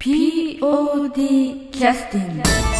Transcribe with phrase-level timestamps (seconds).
[0.00, 2.79] POD キャスティング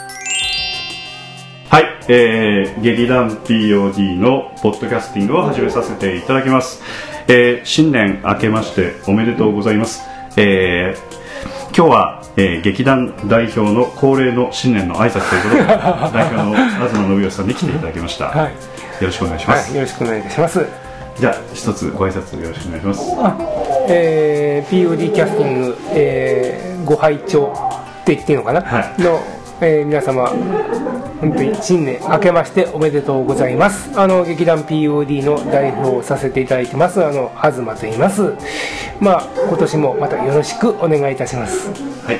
[2.07, 6.81] えー、劇団 POD のポッドキャスティングを始めさせていただきます、
[7.27, 10.01] えー、新年明けましておめでとうございます、
[10.37, 15.63] えー、今日は、えー、劇団代表の恒例の新年の挨拶ということで
[16.13, 18.51] 代表の東信義さんに来ていただきました、はい、よ
[19.01, 20.91] ろしくお願いします、はい、よろしくお願いいたします。
[21.19, 23.01] じゃあ一つご挨拶よろしくお願いします。
[23.19, 23.37] あ、
[23.89, 27.53] えー、POD キャスティング、えー、ご拝聴
[28.01, 29.01] って言っていいのかな、はい。
[29.01, 29.21] の、
[29.61, 30.31] えー皆様、
[31.21, 33.91] 本当に新年明けましておめでとうございます。
[33.97, 38.33] あの、劇団 POD の代表をさせていただいてます、あの、東と言います。
[38.99, 41.69] まあ、今年もまたよろしくお願いいたします。
[42.03, 42.19] はい、あ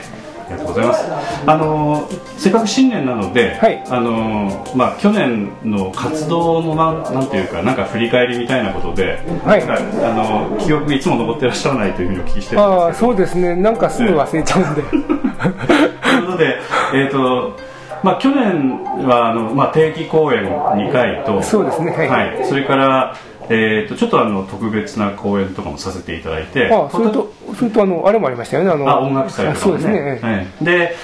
[0.50, 1.06] りがとうございます。
[1.48, 12.94] あのーせっかく新年なので、はいあのーまあ去年の活動のなんなんていうかなんか振り返りみたいなことで、はいあのー記憶がいつも残ってらっしゃらないというふうにお聞きしてああ。
[12.94, 13.56] そうですね。
[13.56, 14.82] なんかすぐ忘れちゃうんで。
[14.90, 16.60] ということで、
[16.94, 17.71] えっ、と。
[18.04, 21.42] まあ、去年はあの、まあ、定期公演2回と。
[21.42, 21.92] そうですね。
[21.92, 22.46] はい。
[22.46, 23.16] それから、
[23.50, 26.72] えー、とちょっとあの特別な公演とかもさせていただいて。
[26.72, 28.72] あ、それと、それとあの、あれもありましたよね。
[28.72, 30.20] あの、あ音楽祭とかもあそうですね。
[30.22, 30.96] はい、で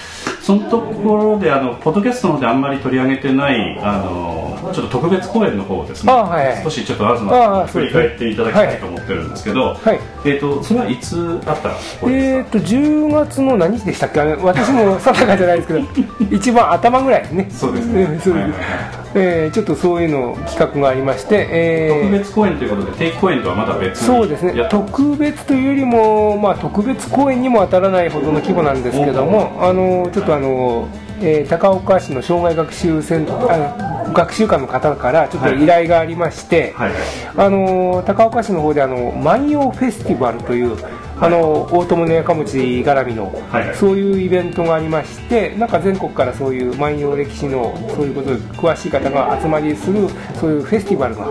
[0.42, 4.37] そのところであのポッドキャストの方であんまり取り上げてないあの
[4.74, 6.64] ちょっと特別公演の方ですね、あはい。
[6.64, 10.00] 少しちょっと東さあん振り返っていただきたいと思ってるんですけど、はい。
[10.26, 11.70] えー、とそれはいつあった
[12.04, 14.20] えー、と10月の何日でしたっけ？
[14.20, 15.80] 私も定かじゃないですけど
[16.36, 17.48] 一番頭ぐらいですね。
[17.52, 18.04] そうですね。
[18.04, 18.32] んそうです。
[18.32, 18.62] はいはいはい。
[19.16, 22.02] えーちょっとそういうの企画がありまして、えー。
[22.02, 24.54] 特別公演ということで定期公演とはまた別にそうですね。
[24.70, 30.88] 特別というよりも、まあ、特別公演にも当たらないほどの規模なんですけどもあのちょっとあの、
[31.20, 36.92] えー高岡市の障害学習センあの学習館の方からちょっと依頼がありまして、はい。
[36.92, 37.02] はい
[37.38, 40.76] あの高岡市の方であの万葉フェスティバルという、
[41.20, 43.68] あの大友のやかもち絡みの、はい。
[43.68, 50.08] はいそういうイベントがありましてなんか全国からそういう万葉歴史のそういうことで詳しい方が集まりする
[50.40, 51.26] そういうフェスティバルが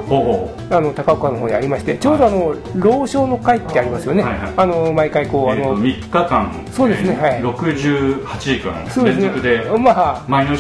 [0.76, 4.52] あの高岡の方にありましてちょうどあの老少の会ってありますよね、はいはい。
[4.56, 6.66] あの毎回こう、えーとあの3日間。
[6.72, 7.34] そうですねはい。
[7.36, 9.04] えー68時間。
[9.04, 10.56] 連続でねまあの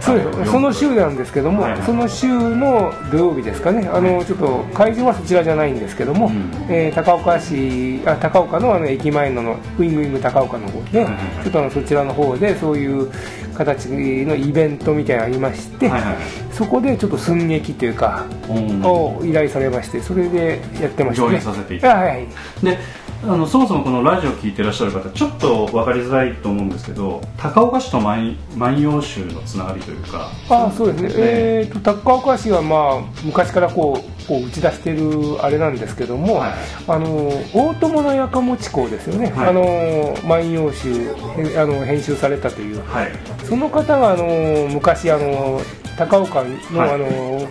[0.00, 0.50] そうです。
[0.50, 1.82] その週なんですけども、はいはい。
[1.82, 6.50] その週の土曜日ですかね、あのちょっと会場はそちらじゃないんですけども、ん。
[6.68, 11.04] えー高岡市あ高岡のあの駅前ののウイングウイング高岡の方で、
[11.42, 13.10] ちょっとあのそちらの方でそういう
[13.54, 16.24] 形のイベントみたいなのありまして、はいはいはい。
[16.52, 18.84] そこでちょっと寸劇というか、うん。
[18.84, 21.28] を依頼されまして、それでやってましたね。
[21.28, 22.26] 上演させていはい。
[22.62, 22.78] で
[23.26, 36.52] あのそもそもこのラジオ聞いてらっしゃる方ちょっと分かりづらいと思うんですけど高岡市と万万葉集のつながりというかあそうですね、えー、と高岡市は、まあ、昔からこうこう打ち出してるあれなんですけども、はい。
[36.88, 39.48] あの大友のやかもち校ですよね、はい。
[39.50, 41.14] あの万葉集
[41.54, 43.12] へあの編集されたという、はい。
[43.44, 45.60] その方があの昔あの
[45.98, 46.42] 高岡
[46.72, 46.90] の,、はい。
[46.94, 47.48] あの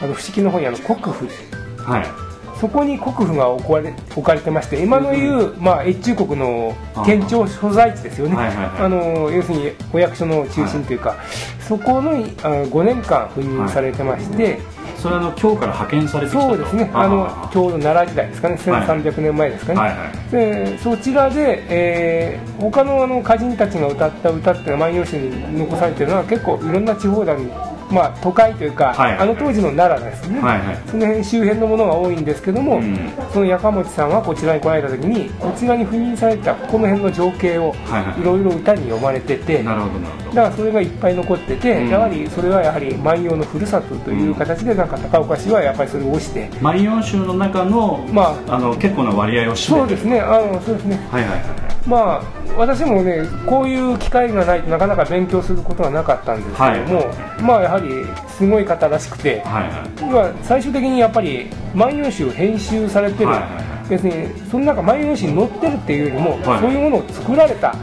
[0.00, 1.28] あの伏木の方にあの国府
[1.78, 2.27] はい
[2.60, 6.74] そこに国府が置かれ置かれてまして今のいう、まあ、越中国の
[7.06, 11.16] 県庁所在地ですよね、あの要するにお役所の中心というか、
[11.60, 14.58] そこのあ5年間赴任されてまして、
[14.96, 16.48] それはあの今日から派遣されてきたと。
[16.48, 16.90] そうですね。
[16.92, 18.56] あのちょうど奈良時代ですかね。
[18.56, 19.92] 1300年前ですかね、
[20.32, 27.48] でそちらで、えー他のあの歌人たちが歌った歌っていうのは万葉集に残されてるのは結構いろんな地方だに、
[27.90, 29.18] まあ、都会というか、はいはい。
[29.20, 30.78] あの当時の奈良ですね、はいはい。
[30.86, 32.96] その辺周辺のものが多いんですけども、うん。
[33.32, 38.20] そのやかもちさんはこちらに来られた時にこちらに赴任されたこの辺の情景をはいはい。
[38.20, 40.28] いろいろ歌に読まれてて、なるほどなるほど。
[40.28, 41.88] だからそれがいっぱい残ってて、うん。
[41.88, 50.20] やはりそれはやはり万葉のふるさとという形でなんか高岡市はやっぱりそれを推して、万葉集の中の,、まあ、の結構な割合を占めそうですね。
[50.20, 50.96] あのそうですね。
[51.10, 51.40] はいはいはい。
[51.86, 52.22] まあ
[52.56, 56.60] 私もねこういう機会がないとなかなか勉強することはなかったんですけど
[56.92, 57.42] も、はい。
[57.42, 57.77] まあやはり
[58.28, 60.12] すごい方らしくて、はいはい。
[60.12, 63.88] まあ最終的にやっぱり「万葉集」を編集されてる、はいはいはい。
[63.88, 66.60] 別にその中「万葉集」に載ってるっていうよりも、はい。
[66.60, 67.74] そういうものを作られた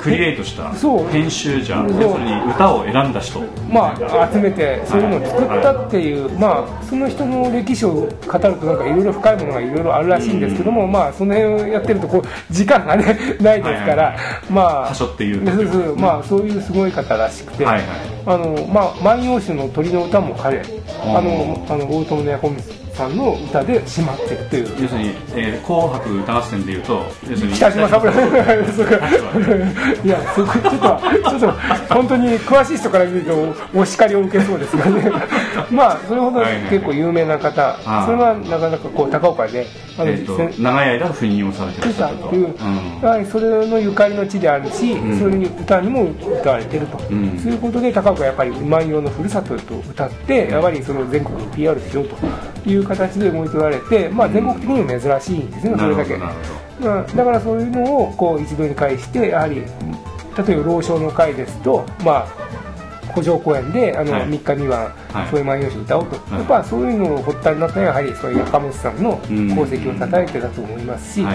[0.00, 0.70] クリエイトした
[1.10, 3.40] 編集者要するに歌を選んだ人。
[3.70, 13.04] まあ、集めてそういうのを作ったっていう、まあ、その人の歴史を語るとなんかいろいろ深いものがいろいろあるらしいんですけども、まあ、その辺をやってるとこう時間が、ね、
[13.40, 14.14] ないですから、はいはいはい。
[14.50, 17.84] まあそうそうまあ、そういうすごい方らしくて「はいはい。
[18.26, 20.62] あのまあ、万葉集」の鳥の歌も彼
[21.02, 22.56] あのあの大友根本
[22.98, 24.82] さんの歌で締まってるという。
[24.82, 28.10] 要するに、えー紅白歌合戦でいうと要するに北島三郎。
[30.04, 30.78] いやそこちょっと
[31.30, 35.12] ちょっと本当に詳しい人から見るとお叱りを受けそうですがね。
[35.70, 36.62] まあそれほどはいはい。
[36.70, 37.62] 結構有名な方。
[37.62, 38.04] ああ。
[38.06, 39.66] それはなかなかこう高岡で
[39.98, 42.50] あのえー長い間赴任をされてたと、いう、う。
[42.50, 43.00] ん。
[43.02, 45.18] やはりそれのゆかりの地であるし、ん。
[45.18, 46.04] そういう歌にも
[46.40, 47.38] 歌われてると、ん。
[47.38, 52.16] そういうことで高岡はやっぱり万葉のふるさとと歌って、やっぱりその全国に PR しようと
[52.68, 56.16] いう形で動いておられて、まあ、全国的にも珍しいんですよね、それだけ。
[56.16, 62.26] まあ、だからそういうのをこう一度に返してやはり例えば老少の会ですとまあ
[63.08, 64.28] 古城公園であのはい。
[64.28, 65.28] 3日にははい。
[65.28, 66.34] そういう万葉集を歌おうと、い。
[66.34, 69.50] やっぱそういうのを発端になったのはやはりそういう赤本さんのうん。
[69.50, 71.26] 功績をたたえてだと思いますし、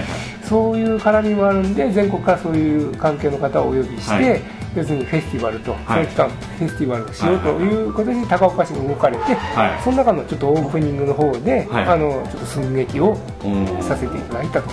[0.44, 4.42] そういう絡みもあるんで全国からそういう関係の方をお呼びして、はい。
[4.76, 6.08] 要するにフェスティバルと、はい。
[6.16, 9.82] その期間フェスティバルをしようということで高岡市に動かれて、はい。
[9.84, 11.86] その中のちょっとオープニングの方で、はい。
[11.86, 14.70] あのちょっと寸劇をうんさせていただいたと。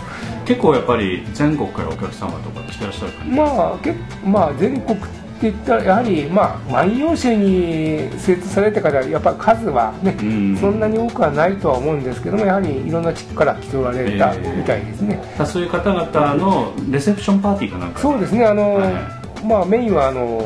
[0.46, 3.94] 結構やっぱり全国からお客様とか来てらっしゃる感じまあ、け
[4.24, 4.98] まあ全国
[5.40, 10.56] って言ったらやはり、まあ、万葉集に精通されてからやっぱ数はね、うん。
[10.58, 18.44] そんなに多くはないとは思うんですけどもやはりいろんな地区から来ておられたえーみたいですね、だそういう方々のレセプションパーティーかなんかそうですね。
[18.44, 18.92] あの、はい。
[19.46, 20.42] まあ、メインはあの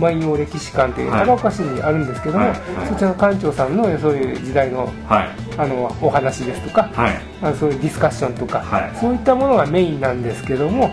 [0.00, 2.58] 万葉歴史館というはい高岡市にあるんですけども、はい。
[2.76, 2.88] はい。
[2.88, 5.28] そちらの館長さんのそういう時代のはい。
[5.56, 7.20] あのお話ですとか、はい。
[7.40, 8.96] あのそういうディスカッションとか、はい。
[8.96, 10.86] そういったものがメインなんですけども、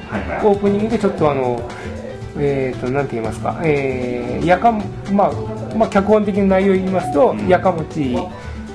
[0.43, 1.67] オープニングでちょっとあの、
[2.37, 4.71] えー、となんて言いますか、えーやか
[5.11, 5.31] まあ
[5.75, 7.47] まあ、脚本的な内容を言いますと、うん。
[7.47, 8.15] やかもち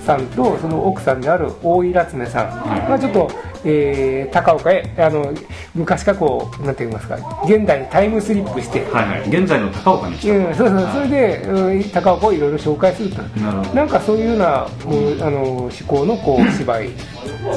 [0.05, 2.47] さんとその奥さんである大井夏目さん。
[2.51, 3.31] はいがちょっと、
[3.65, 5.35] えー高岡へあの
[5.75, 9.29] 昔からこうなんて言いますか現代にタイムスリップして、はいはい。
[9.29, 10.35] 現在の高岡に来た。
[10.35, 13.23] うん、そうそうそれで、うん高岡をいろいろ紹介すると。
[13.41, 16.91] ななんかそういうような、うんあの思考のこう芝居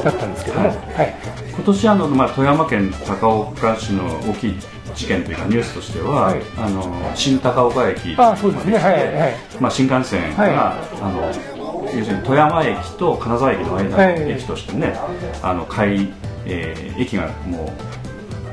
[0.03, 1.13] だったんですけども、はい、
[1.53, 4.55] 今年あの、まあ、富山県高岡市の大きい
[4.95, 6.41] 事件というかニュースとしては、はい。
[6.57, 8.77] あの新高岡駅あそうですね。
[8.77, 9.35] はいはい。
[9.59, 10.51] まあ、新幹線が、はい。
[11.01, 11.33] あの
[11.97, 14.95] 要するに富山駅と金沢駅の間のはい駅としてね、
[15.41, 16.11] あの開、
[16.45, 17.69] えー駅がもう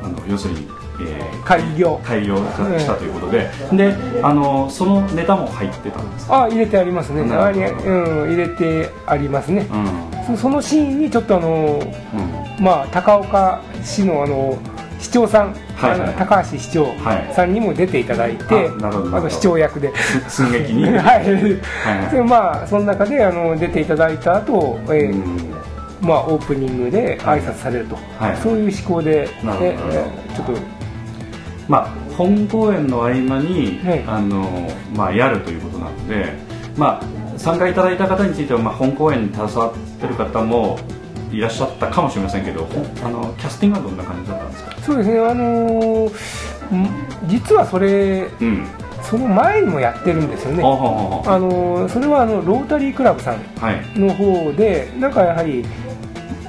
[0.05, 0.69] あの要するに、
[1.01, 2.01] えー開業。
[2.05, 6.27] 開業したということで、であのそのネタも入ってたんです。
[6.27, 7.25] か、あ入れてありますね。
[7.25, 10.37] なるうん、入れてありますね、うん。
[10.37, 11.81] そそのシーンにちょっとあの、
[12.59, 12.65] うん。
[12.65, 14.59] まあ、高岡市のあの
[15.01, 16.15] 市長さん、はいはい。
[16.15, 17.35] 高橋市長はい。
[17.35, 19.17] さんにも出ていただいて、あなるほどなるほど。
[19.17, 19.93] あの市長役で。
[19.97, 22.15] す寸劇に、 はい、はい。
[22.15, 25.55] でまあその中であの出ていただいた後、えーうん。
[26.03, 28.37] まあオープニングで挨拶されると、はい。
[28.37, 29.77] そういう思考で、なるほどえ
[30.31, 30.53] えちょっと。
[31.69, 31.89] まあ、
[32.19, 34.05] 本公演の合間に、はい。
[34.07, 36.35] あのまあ、やるということなので、
[36.77, 40.79] まあ、参加いただいた方については、まあ、本公演に携わってる方も
[41.33, 42.67] いらっしゃったかもしれませんけど
[43.05, 46.89] あのキャスティングはどんな感じだったんですか、そうですねあのーん
[47.29, 48.67] 実はそれうん、
[49.03, 50.63] その前にもやってるんですよね。
[50.63, 50.67] あ
[51.39, 53.99] のーそれはあのロータリークラブさんはい。
[53.99, 55.65] の方でなんかやはり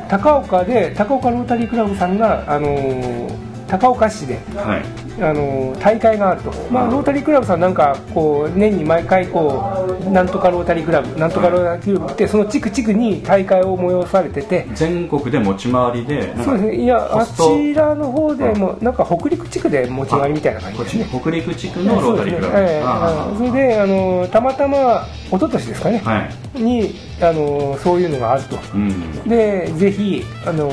[0.09, 3.31] 高岡で高岡ロータリークラブさんがあのー
[3.67, 9.61] 高岡市ではいあの大会があると、まあ、ロータリークラブさんなんかこう年に毎回こ
[10.07, 14.67] うなんとかロータリークラブなんとかロータリークラブってその地区地区に大会を催されてて。
[14.73, 16.75] 全国で持ち回りでそうですね。
[16.83, 21.07] いやあちらの方でもなんか北陸地区で持ち回りみたいな感じですね。
[21.11, 23.49] 北陸地区のロータリークラブ、そうですね。
[23.49, 28.57] それであのたまたま一昨年ですかね、はい、にあのそういうのがあると。
[28.73, 30.69] うん、でぜひあの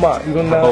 [0.00, 0.62] まあいろんな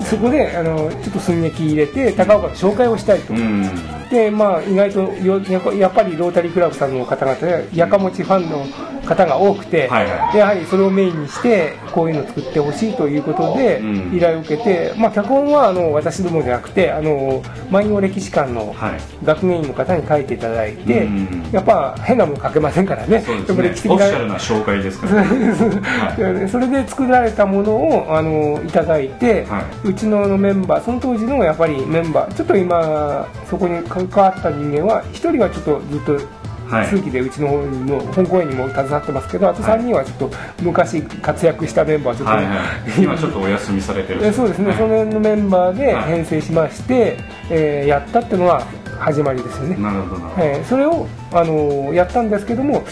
[0.00, 5.40] そこであのちょっと寸劇入れて高岡の紹介をしたいと、うんで、まあ、意外とよ
[5.74, 8.66] やっぱりロータリークラブさんの方々ややかもちファンの
[9.06, 14.16] 方が多くて、はいはいやはりそれをメインにしてこういうのを作ってほしいということでうん。
[14.16, 19.00] 依頼を受けて、まあ、脚本はあの私どもじゃなくてあの万葉歴史館のはい。
[19.24, 23.20] 学芸員の方に書いていただいて、うんやっぱ変なもの書けませんからね。
[23.20, 36.38] そうやっぱ歴史的ですねオフィシャルなな紹介ですから、は いそれで作られたものをあのいただいて、はうちのメンバーその当時のやっぱりメンバーちょっと今そこに関わった人間は1人はちょっとずっと
[36.68, 36.86] はい。
[36.86, 39.80] 数期でうちの方にも本公演にも携わってますけどあとはい。
[39.80, 40.30] 3人はちょっと
[40.62, 42.52] 昔活躍したメンバーちょっと、はいは
[42.98, 46.04] い、今ちょっとお休みされてるえそうですね、はいその辺のメンバーではい。
[46.12, 47.16] 編成しまして、
[47.50, 48.66] えーやったっていうのは
[48.98, 50.22] 始まりですよね、なるほど。
[50.38, 52.82] えーそれを、あのーやったんですけども、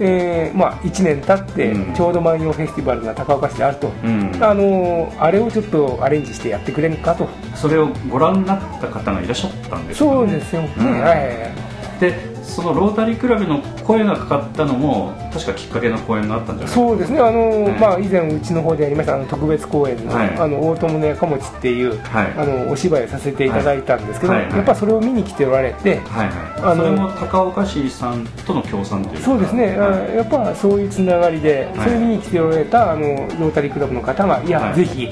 [0.00, 1.94] えーまあ、1年経ってうん。
[1.94, 4.30] ちょうど万葉フェスティバルが高岡市であると、うん。
[4.40, 7.28] あのーあれをちょっとアレンジしてやってくれんかと。
[7.54, 10.10] それをご覧になった方がいらっしゃったんですかね。
[10.12, 11.00] そうですよね、うん。
[11.00, 12.00] はい。
[12.00, 20.30] でそのロータリークラブの声がかかったのも確かきっかけの公演があったんじゃないそうですね、あのーはいまあ、以前うちの方でやりましたあの特別公演の,、はい。
[20.38, 22.32] あの大友のやかもちっていう、はい。
[22.32, 24.42] あのお芝居をさせていただいたんですけど、はい。
[24.42, 24.50] はい。
[24.50, 24.58] はい。
[24.58, 26.28] やっぱそれを見に来ておられて、はい。
[26.62, 29.20] あのはいそれも高岡市さんとの協賛というか？
[29.24, 30.10] そうですね、はい。
[30.12, 31.88] あやっぱそういうつながりで、はい。
[31.88, 34.74] それ見に来ておられたあのロータリークラブの方が、いや、はい。
[34.76, 35.08] ぜひ、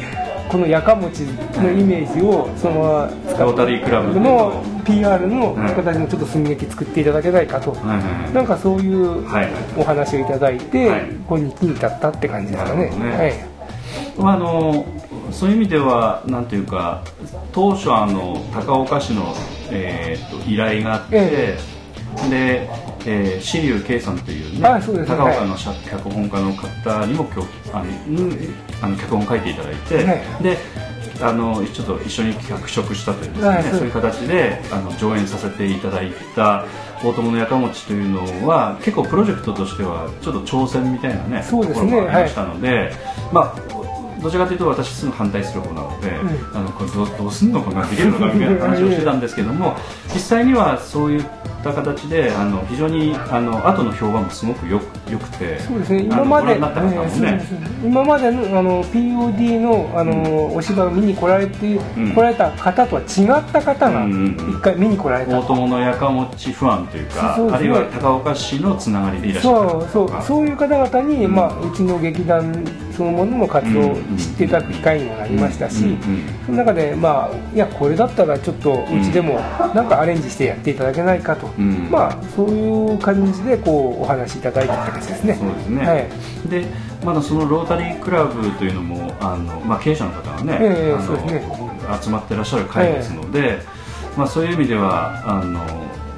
[0.48, 11.10] このやかもちのイメージをそのまま使ロータリークラブの PR のはい形のちょっと寸劇作っていただけないかと、なんかそういうはいお話をいただいて、はい。
[11.28, 12.90] 今日に至ったって感じですかね。
[12.90, 13.16] ね。
[13.16, 13.54] はい。
[14.18, 14.84] まあ、あの
[15.30, 17.02] そういう意味ではなんていうか
[17.52, 19.34] 当初あの高岡市の、
[19.70, 21.58] えー、と依頼があって、え
[22.30, 22.70] で、
[23.06, 25.06] えー、圭さんというねね。
[25.06, 30.58] 高岡の脚本家の方にも今日あのうんあの脚本を書いていただいて、はいで
[31.20, 33.62] あのちょっと一緒に脚色したというですね、はい。
[33.62, 36.66] そういう形であの上演させていただいた
[37.04, 41.90] 大友のやかもちというのは結構プロジェクトとしてはちょっと挑戦みたいなねそうですね。
[41.90, 42.92] ところもありましたので、
[43.32, 43.73] まあ
[44.24, 46.56] どちらかというと私すぐ反対する方なので、ん。
[46.56, 49.76] あのこれどうどうすんのかなできるのかみたいな話をしてたんですけども
[50.14, 51.24] 実際にはそういっ
[51.62, 56.04] た形であの非常にあの後の評判もすごくよよくてそうですね。
[56.04, 56.58] 今まで、ね。
[56.58, 57.54] です
[57.84, 62.14] 今までのあの POD のあの、お芝居を見に来られて、ん。
[62.14, 64.56] 来られた方とは違った方がうんうんうん。
[64.56, 65.38] 一回見に来られた。
[65.38, 70.22] 大友のやかもち不安というかあるいは高岡市のつながりでいらっしゃるそうそう。
[70.22, 72.64] そういう方々に、まあ、うちの劇団
[72.96, 74.02] そのものの活動を知っ
[74.38, 75.96] ていただく機会にもなりましたし、
[76.46, 79.34] その中で、まあ、いやこれだったらちょっとうちでも
[79.74, 81.90] なんかアレンジしてやっていただけないかと、うん。
[81.90, 85.34] まあ、そういう感じでこうお話しいただいたって感じですね。
[85.34, 86.08] そうですね、はい。
[86.48, 86.66] で
[87.04, 91.64] まだそのロータリークラブというのもあの、まあ、経営者の方がね,、ええあのそうですね。
[92.02, 93.60] 集まってらっしゃる会ですので、
[94.16, 95.60] まあ、そういう意味ではあの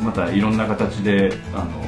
[0.00, 1.86] またいろんな形であの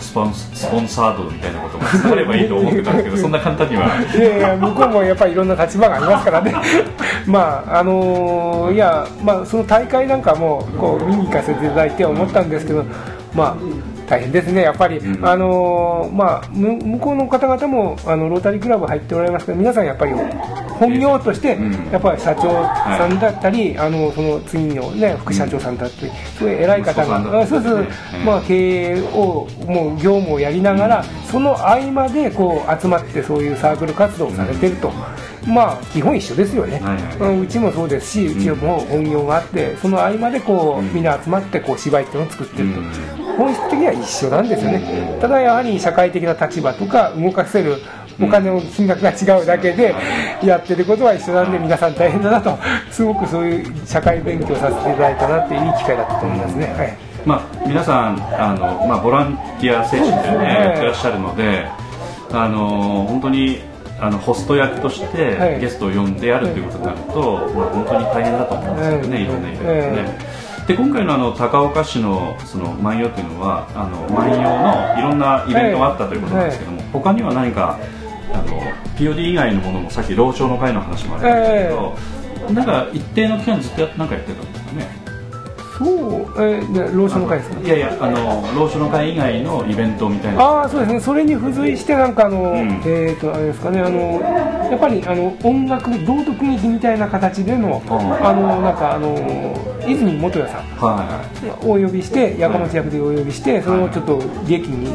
[0.00, 3.86] スポンスポンサードみたいなことが伝わればいいと思ってたんですけど そんな簡単には。
[4.14, 6.54] いやいや向こうもやっぱりいろんな立場がありますからね。
[7.26, 12.84] まああのーいやまあその大会なんかもこう見に行かせていただいて思ったんですけど
[13.34, 13.56] まあ
[14.06, 15.26] 大変ですねやっぱり、うん。
[15.26, 20.12] あのーまあむ向こうの方々もあのロータリークラブ入っておられますけど皆さんやっぱり
[20.78, 21.72] 本業としてうん。
[21.90, 27.86] やっぱり社長さんだったり、あのその次のね副社長さんだったり、そういう偉い方が、りあそうそう、
[28.24, 34.90] まあ経営をもう業務をやりながら、その合間でこう集まってそういうサークル活動をされてると、
[35.46, 36.80] まあ基本一緒ですよね、
[37.20, 40.94] うちもそうですしうちも本業があってその合間でこう、うん。
[40.94, 42.82] みんな集まってこう芝居っていうのを作ってると、う
[43.22, 47.76] ん本質的には一緒なんですよね、ただやはり社会的な立場とか動かせる
[48.20, 49.94] お金の金額が違うだけで
[50.42, 52.56] やってることは一緒なんで皆さん大変だなと。
[52.90, 56.96] すごくそういう社会勉強させていただいたなっていういい機会だったと思いますね、はい。
[57.26, 60.44] まあ、皆さんあの、まあ、ボランティア精神でね、ね。
[60.44, 61.68] やってらっしゃるので
[62.32, 63.60] あの本当に
[64.00, 65.60] あのホスト役としてはい。
[65.60, 69.24] ゲストを呼んでやるということになると、まあ、本当に大変だと思うんですよね、はい。
[69.24, 70.35] いろんな意味でね。
[70.66, 77.78] で今回のあの高岡市のその万葉というのはあの万葉のいろんなイベントがあったということなんですけども、他には何か
[78.32, 78.60] あの
[78.96, 85.05] POD 以外のものもさっき老長の会の話もありましたけど、なんか一定の期間ずっとやなんかやってたんですかね？
[85.78, 85.88] そう、
[86.42, 87.60] えー、でローションの会ですか？
[87.60, 90.42] いやいやあの老書の会以外のイベントみたいな。
[90.42, 92.82] ああそうですねそれに付随してなんかあの、ん。
[92.86, 93.98] えっ、とあれですかねあの
[94.70, 98.26] やっぱりあの音楽道徳劇みたいな形での、うん。
[98.26, 99.14] あのなんかあの
[99.86, 100.62] 泉元也さん。
[100.76, 104.86] はいをお呼びしてやかもち役でお呼びしてそれをちょっと劇に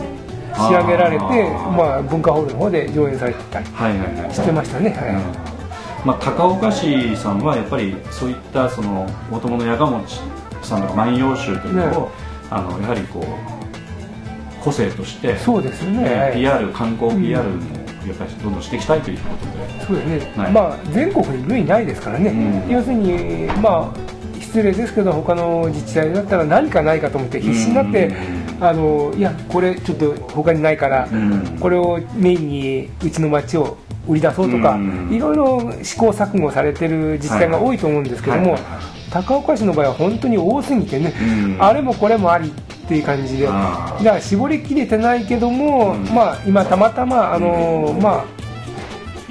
[0.54, 1.72] 仕上げられて、あー。
[1.72, 5.10] まあ、文化ホールの方で上演されてたりはいはいはいしてましたね、はい。
[5.10, 6.08] うん。
[6.08, 10.20] まあ、高岡市さんはやっぱりそういったその大友のやがもち
[10.68, 12.12] さんとか万葉集というのを、
[12.50, 20.52] あのやはりこう個性としてそうですね、えーはい PR 観光 PR もやっぱりどんどんしていきたいということで、そうですね、はい。
[20.52, 22.70] まあ全国に類ないですからね、うん。
[22.70, 31.58] 要するにまあ失礼ですけど他の自治体だったら何かないかと思って必死になって、うんあのいやこれちょっと他にないから、うん。
[31.60, 33.78] これをメインにうちの町を
[34.08, 35.10] 売り出そうとか、うん。
[35.12, 41.58] いろいろ試行錯誤されてる自治体が多いと思うんですけども、はいはいはい高岡市の場合は本当に多すぎてね、うん。
[41.60, 42.52] あれもこれもありっ
[42.88, 46.06] ていう感じで、だから絞りきれてないけども、うん。
[46.06, 48.26] まあ、今たまたま、あのまあ、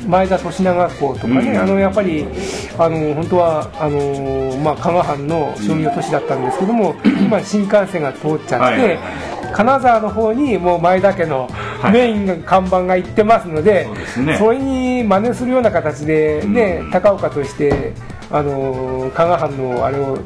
[0.07, 1.59] 前田利長公とかね、うん。
[1.59, 2.27] あのやっぱり
[2.79, 8.99] あの本当はあの、まあ、加賀藩の商業都市だったんですけども、今、新幹線が通っちゃって、はいはいはい。
[9.53, 11.49] 金沢の方にもう前田家の
[11.81, 11.93] はい。
[11.93, 14.37] メインの看板が行ってますので、そうですね。
[14.37, 16.91] それに真似するような形で、ねうん。
[16.91, 17.95] 高岡として、
[18.31, 20.19] あの加賀藩のあれを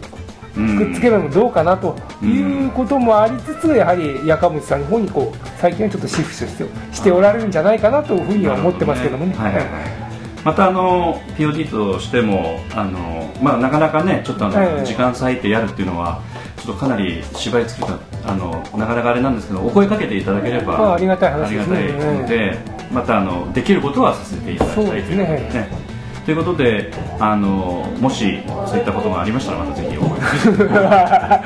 [0.56, 9.34] うんくっつけるのもどうかなということもありつつ、やはりやかむちさんの方にこう最近はちょっとシフトしてしておられるんじゃないかなというふうには思ってますけどもね。
[9.34, 10.04] はいはいはい。
[10.44, 16.20] またあの POD としてもあの、まあ、なかなかねちょっとあの、ええ時間割いてやるっていうのは
[16.58, 20.78] ちょっとかなり芝居作りがあのなかなかあれなんですけどお声かけていただければ。
[20.78, 21.76] まあありがたい話ですね。
[21.78, 22.58] ありがたいので、
[22.92, 25.83] またあのできることはさせていただきたいというね。
[26.24, 26.90] ということで
[27.20, 31.44] あのもしそういったことがありましたらまたぜひお声か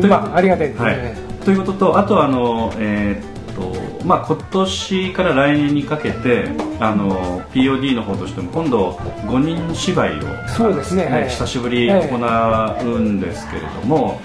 [0.00, 0.84] け まあありがたいですね。
[0.84, 6.48] はい、ということとあとあの、えーっとまあ、今年から来年にかけて
[6.80, 8.90] あの POD の方としても今度
[9.26, 11.28] 5人芝居をそうですねはい。
[11.28, 11.98] 久しぶり行
[12.84, 14.20] うんですけれども、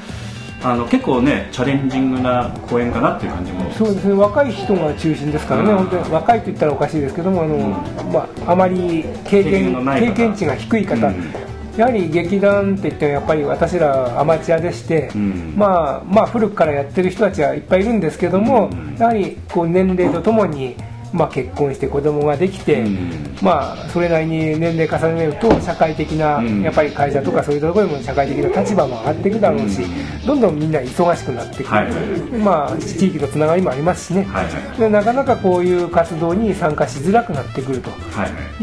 [0.64, 3.72] あの結構ねチャレンジングな公演かなっていう感じも。
[3.72, 5.78] そうですね若い人が中心ですからね、うん。
[5.78, 8.12] 本当に若いと言ったらおかしいですけども、あのうん。
[8.12, 11.34] まあ、あまり経経験経験値が低い方、うん。
[11.78, 15.54] やはり劇団って言ってもやっぱり私らアマチュアでして、うん。
[15.56, 18.98] まあ、まあ古くからやってる人たちはいっぱいいるんですけども、うん。
[18.98, 20.76] やはりこう年齢とともに、
[21.14, 23.38] まあ、結婚して子供ができて、うん。
[23.42, 26.62] まあ、それなりに年齢重ねると社会的な、うん。
[26.62, 29.82] やっぱり会社とかそういうところでも社会的な立場も上がっていくだろうし、
[30.26, 31.92] どんどんみんな忙しくなってくる、はい。
[32.38, 34.80] まあ、地域のつながりもありますしね、はいはい。
[34.80, 37.90] でなかなかこういう活動に参加しづらくなってくると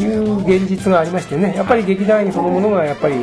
[0.01, 1.55] いう現実がありましてね。
[1.57, 3.15] やっぱり劇団員そのものがやっぱり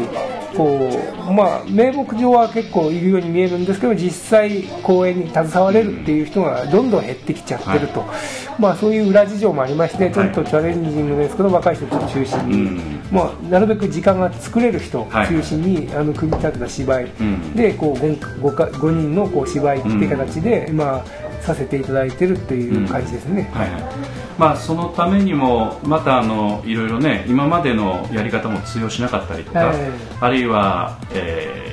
[0.55, 0.89] こ
[1.29, 8.05] うまあ名目上は結構いるように見えるんですけど実際公演に携われるっていう人がどんどん減ってきちゃってると、
[8.59, 12.99] まあそういう裏事情もありましてちょっとチャレンジングですけど若い人を中心に、うん。
[13.11, 17.55] まあ、なるべく時間が作れる人をはい中心に、あの組み立てた芝居、ん。
[17.55, 23.49] でこう 5, か5人のこう芝居っていう形で、まあ、させていただいてるという感じですね。
[23.53, 29.77] はいはいまあ、そのためにもまたあのいろいろね今までのやり方も通用しなかったりとか、はい。
[30.19, 31.71] あるいは、えー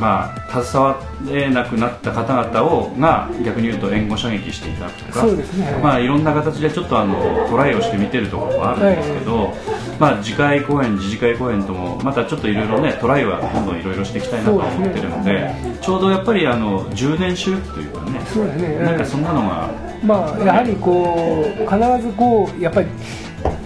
[0.00, 5.44] まあ、携われなくなった方々をが逆に言うと援護射撃していただくとかね。
[5.82, 9.54] まあ、いろんな形でちょっとあのトライをしてみてるところはあるんですけど、
[9.98, 18.20] まあ、次回公演次次回公演ともまたちょっといろいろねトライはどんどんいろいろしていきたいなとは思ってるのでちょうどやっぱりあの10年周期というかね
[18.56, 18.78] ね。
[18.78, 22.88] なんかそんなのがまあ、やはりこう必ずこうやっぱり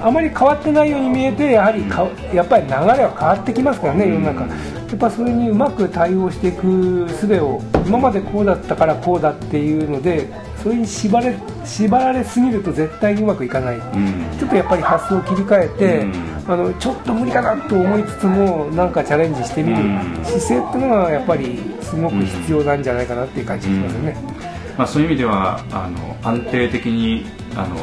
[0.00, 4.46] あまり変わってないように見えてやはりかやっぱり流れは変わってきますからね世の中。
[4.92, 10.28] やっぱそれにうまく対応していく術を今までこうだったからこうだっていうので
[10.62, 14.38] それに縛れ縛られすぎると絶対にうまくいかない、うん。
[14.38, 16.52] ちょっとやっぱり発想を切り替えて、うん。
[16.52, 19.76] あのちょっと無理かなと思いつつもなんかチャレンジしてみる。
[19.76, 20.24] うん。
[20.24, 24.51] 姿勢っていうのがやっぱりすごく必要なんじゃないかなっていう感じがしますよね。
[24.76, 27.24] まあ、そういう意味ではあの安定的に
[27.56, 27.76] あの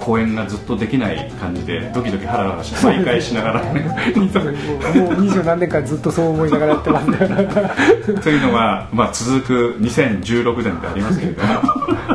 [0.00, 3.72] 公演がずっとできない感じでドキドキハラハラして毎回しながら。
[3.74, 3.80] ね
[4.94, 7.10] もう二十何年間ずっとそう思いながらやってます。
[7.10, 7.18] ね
[8.22, 11.42] というのが、まあ、続く2016年でありますけれど。
[11.44, 11.50] も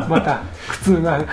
[0.10, 1.18] また苦痛な。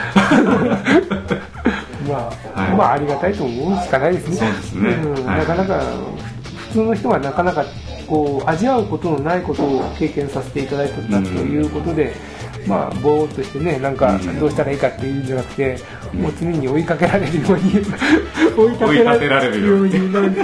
[2.07, 2.75] まあ、はい。
[2.75, 4.35] まあありがたいと思うしかないですね。
[4.37, 4.91] そうですね。
[4.97, 5.25] ん。
[5.25, 5.39] はい。
[5.39, 5.81] なかなか
[6.67, 7.65] 普通の人はなかなか
[8.07, 12.13] こう味わうことのないことを経験させていただいたということで、
[12.67, 14.39] まあぼーっとしてねなんかうん。
[14.39, 15.77] どうしたらいいかっていうんじゃなくて、
[16.13, 17.71] もう常に追いかけられるように
[18.57, 20.41] 追いか追い立てられるようにになんか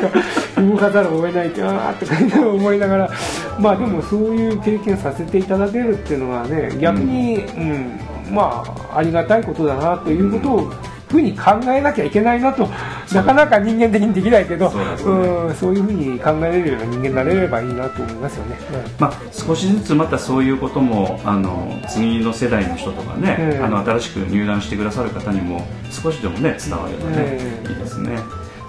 [0.57, 3.11] 動かざるを得ないってああとか思いながら
[3.59, 7.99] まあでもそういう経験させていただけるっていうのはね逆に、うん
[8.31, 10.73] まあありがたいことだなということを
[11.07, 12.67] ふうに考えなきゃいけないなと
[13.13, 14.87] なかなか人間的にできないけどそうね。
[15.03, 18.57] うんそういうふうに考えられるような人間になれればいいなと思いますよね。
[18.99, 23.63] まあ、少しずつまたそういうこともあの次の世代の人とかね、ええ。
[23.63, 27.69] あの新しく入団してくださる方にも少しでもね伝わればね、ええ。
[27.69, 28.19] いいですね。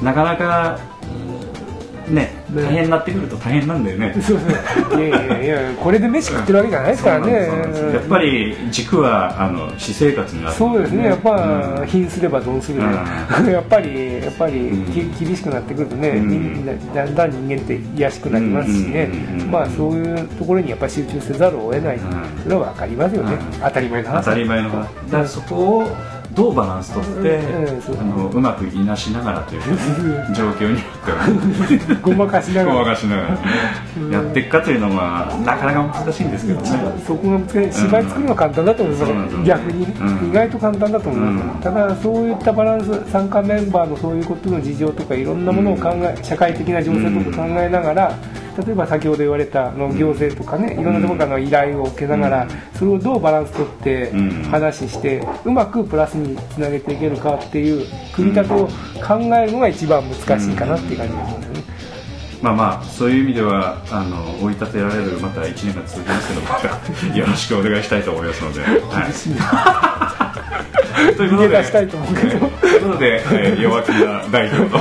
[0.02, 0.78] なかなか
[2.10, 4.14] ね大変になってくると大変なんだよね。
[4.14, 5.00] そうそう。
[5.00, 7.32] いやいやいやこれで飯食ってるわけじゃないですからね。
[7.92, 10.54] やっぱり軸はあの私生活になる。
[10.54, 11.04] そうですね。
[11.04, 11.30] やっぱ、
[11.80, 11.86] うん。
[11.86, 12.80] 貧すれば損する。
[13.44, 14.92] で、 やっぱりやっぱり、うん。
[14.92, 16.66] き厳しくなってくるとね、うん。
[16.66, 19.10] だだんだん人間って癒しくなりますしね、
[19.50, 22.00] まあそういうところにやっぱり集中せざるを得ない、ん
[22.42, 23.60] それは分かりますよね、うん。
[23.60, 24.70] 当たり前の話当たり前の。
[24.70, 25.88] 話だからそこを
[26.38, 27.40] どうバランスとって、
[27.98, 29.62] あのうまくいなしながらという
[30.32, 30.84] 状況になっ
[31.66, 32.74] て ごまかしながら。
[32.74, 33.38] ごまかしながらね。
[34.12, 36.68] やっていくかというのはなかなか難しいんですけどね。
[37.04, 40.30] そこが難しい芝居作るのは簡単だと思います、そうなん逆に、うん。
[40.30, 41.60] 意外と簡単だと思います、うん。
[41.60, 48.12] ただそういったバランス参加メンバーのそういうことの事情とかいろんなものを考え、社会的な情勢とか考えながら、
[48.64, 54.28] 例えば先ほど言われたあの行政とかね、いろんなところからの依頼を受けながら、それをどうバランスとってうん。
[54.50, 58.66] 話して、うまくプラスにつなげていけるかっていう組み立てを
[59.06, 61.62] 考えるのが一番難しいかなっていう感じがしますよね。
[62.42, 69.08] まあまあそういう意味ではあの追い立てられるまた1年が続きますけどまたよろしくお願いしたいと思いますので、は
[71.10, 72.28] い、ということでしたいと思うけど。
[72.28, 74.76] えーということで、えー弱気な代表と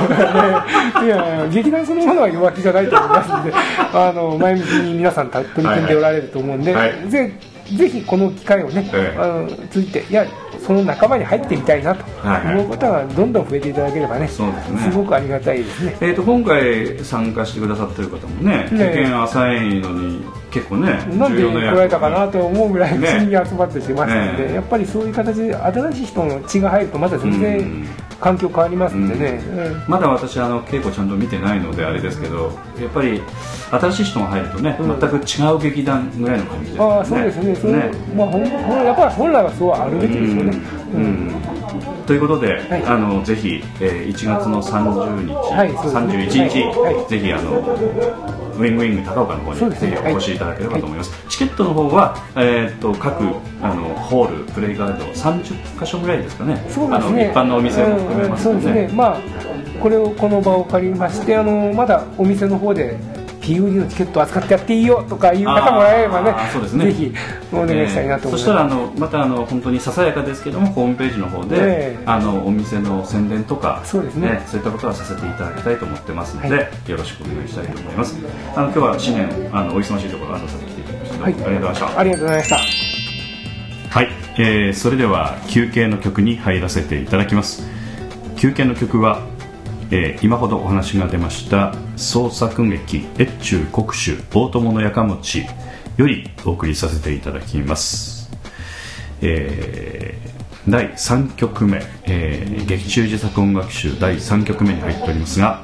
[1.04, 7.08] いやいや劇団そのものは弱気じゃないと思いますのであの前向きに皆さん取り組んでおられると思うんで、はい。
[7.08, 7.32] ぜ
[7.76, 9.18] ぜひこの機会をね、ええ。
[9.20, 10.26] あのついていや
[10.64, 14.92] その仲間に入ってみたいなと思うことがどんどん増えていただければね,、そうですね。
[14.94, 15.96] ごくありがたいですね。
[16.00, 24.54] えーと今回参加してくださってる方もねね経験浅いのに結構ねなんで来られたかなと思うぐらいね不思議に集まってしましたので、ね。
[24.54, 27.40] やっぱりそういう形で新しい人の血が入るとまた全うん。
[27.40, 27.88] 然
[28.20, 29.42] 環境変わりますんでね、
[29.86, 29.90] うん。
[29.90, 33.22] まだ私あの稽古ちゃんと見てないのであれですけどやっぱり
[33.70, 35.00] 新しい人が入るとね、うん。
[35.00, 36.94] 全く違う劇団ぐらいの感じですよね。
[36.94, 37.54] ああそうですね。
[37.54, 40.58] それねまあ、ほんほんやっぱり本来はそうあるべきですよね。
[40.94, 41.02] うん。
[41.02, 41.34] うん。
[42.06, 42.84] ということで、はい。
[42.84, 46.48] あのぜひ、えー1月の30日、はいそうですね。
[46.48, 53.24] 31日、ぜひあのウィングウィング高岡の方にぜひお越しいただければと思います、チケットの方は、えー、と各
[53.62, 56.54] あのホールプレイガード30箇所ぐらいですかね。
[56.54, 56.60] ね。
[56.74, 58.96] あの一般のお店も含めますので,、うんうんそうですね。
[58.96, 59.20] まあ
[59.80, 62.98] これをこの場を借りましてあのまだお店の方で
[63.48, 66.84] PUD のチケット扱ってやっていいよとかいう方もらえればねあーそうですね。
[66.86, 67.14] ぜひ
[67.52, 72.02] お願いしたいなと思います、えーそしたらあのまたあの本当にささやかですけどもホームページの方で、ええ。
[72.04, 74.42] あのお店の宣伝とかそうですね。
[74.46, 76.90] そういったことはさせていただきたいと思ってますので、はい。
[76.90, 78.16] よろしくお願いしたいと思います。
[78.54, 81.32] あの今日は新年あのお忙しいところわざわざ来ていただきまして、はい。
[81.32, 81.98] ありがとうございました。
[81.98, 82.56] ありがとうございました。
[83.90, 84.08] はい、
[84.38, 87.66] えーそれでは休憩の曲に入らせていただきます。
[88.36, 89.22] 休憩の曲は、
[89.90, 95.44] えー今ほどお話が出ました創作劇「越中国主大友のやかもち」
[95.96, 98.30] よりお送りさせていただきます、
[99.22, 100.28] えー
[100.68, 105.62] 第3曲目、えー劇中自作音楽集第3曲目に入っておりますが、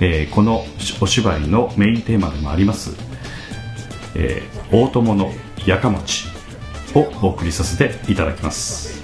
[0.00, 0.64] えーこの
[1.02, 2.96] お芝居のメインテーマでもあります
[4.14, 5.32] えー大友の
[5.66, 6.24] やかもち
[6.94, 9.03] をお送りさせていただきます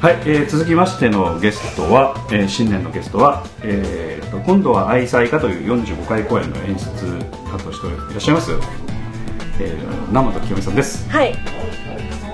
[0.00, 7.18] はい、えー続きましてのゲストは、えー新年のゲストは、えーと今度は愛妻家という45回公演の演出
[7.50, 8.52] 担当していらっしゃいます、
[9.60, 11.10] えー、生田清美さんです。
[11.10, 11.34] はい。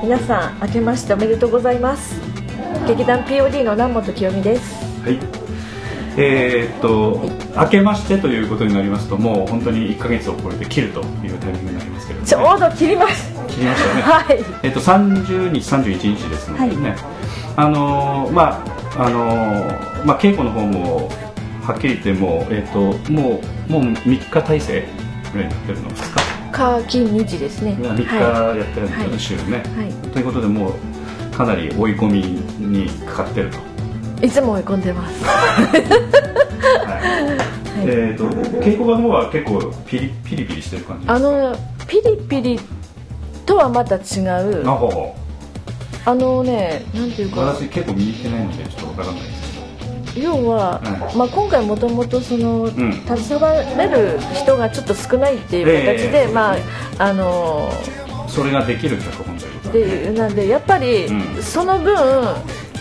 [0.03, 2.21] 皆さん明けましておめでとうございます。
[2.87, 4.75] 劇団 POD の南本清美です。
[5.03, 5.19] はい。
[6.19, 14.03] えー、っと明けましてということになりますともう本当に1か月を超えて切るというタイミングになりますけれどもね、ちょうど切ります切りましたよね。
[14.03, 14.45] はい。
[14.63, 16.97] えっと30日、31日ですのでね、
[17.57, 18.65] あのーま
[18.97, 21.09] ああのーまあ、稽古の方も
[21.63, 24.85] はっきり言ってもう、えっともうもう3日体制
[25.33, 25.91] ぐらいになってるの。
[25.91, 27.75] 2火金日ですね。
[27.75, 29.93] 日3日はやってるんですよね、はい週ね、はい。
[30.13, 30.73] ということでもう
[31.37, 32.21] かなり追い込み
[32.61, 33.59] にかかってると、
[34.23, 35.25] いいつも追い込んでます。
[35.27, 35.41] は
[37.83, 37.89] い。
[37.89, 38.25] えっと
[38.61, 41.29] 稽古場の方は結構ピリピリピリしてる感じですか？
[41.29, 41.57] あの
[41.89, 42.61] ピリピリ
[43.47, 44.69] とはまた違う。
[44.69, 45.17] あほうほ
[46.07, 47.41] あのねなんていううか。
[47.41, 50.21] 私結構見に行ってないのでちょっとわからないです。
[50.21, 50.81] 要は、
[51.15, 52.71] うまあ、今回もともとその、ん。
[52.71, 56.57] 携われる人がちょっと少ないっていう形で、ええまあ
[56.99, 61.43] あのけどそれができる脚本ということでなんでやっぱり、うん。
[61.43, 61.95] その分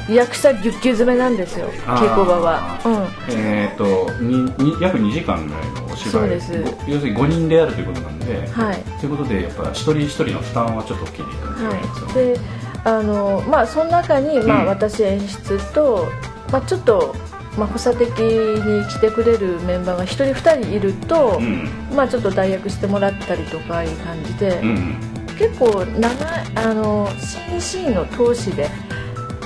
[0.10, 6.12] 役者ぎゅっぎゅう詰めなんですよ稽古場は、うん、えー、とにに約2時間ぐらいのお芝居。
[6.12, 6.62] そうです。
[6.62, 8.84] ご要するに5人でやるということなんで、はい。
[9.00, 11.76] ということでやっぱ一人一人の負担はちょっと大きいですよね、は
[12.12, 12.40] い、で
[12.84, 14.68] あのまあその中に、まあうん。
[14.68, 16.08] 私演出と、
[16.52, 17.16] まあ、ちょっと、
[17.58, 21.70] まあ、補佐的に来てくれるメンバーが1人2人いると、うん。
[21.96, 24.96] まあ、ちょっと代役してもらったりとかいう感じで、うん。
[25.38, 26.12] 結構長い
[26.56, 28.70] あのシーンシーンの通しで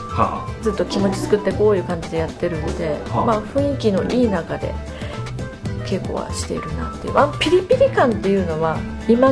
[0.10, 3.26] はずっと気持ち作ってこういう感じでやってるんで、はあ。
[3.26, 4.74] まあ、雰囲気のいい中で
[5.86, 7.18] 稽古はしているなっていう。
[7.18, 9.30] あピリピリ感っていうのは今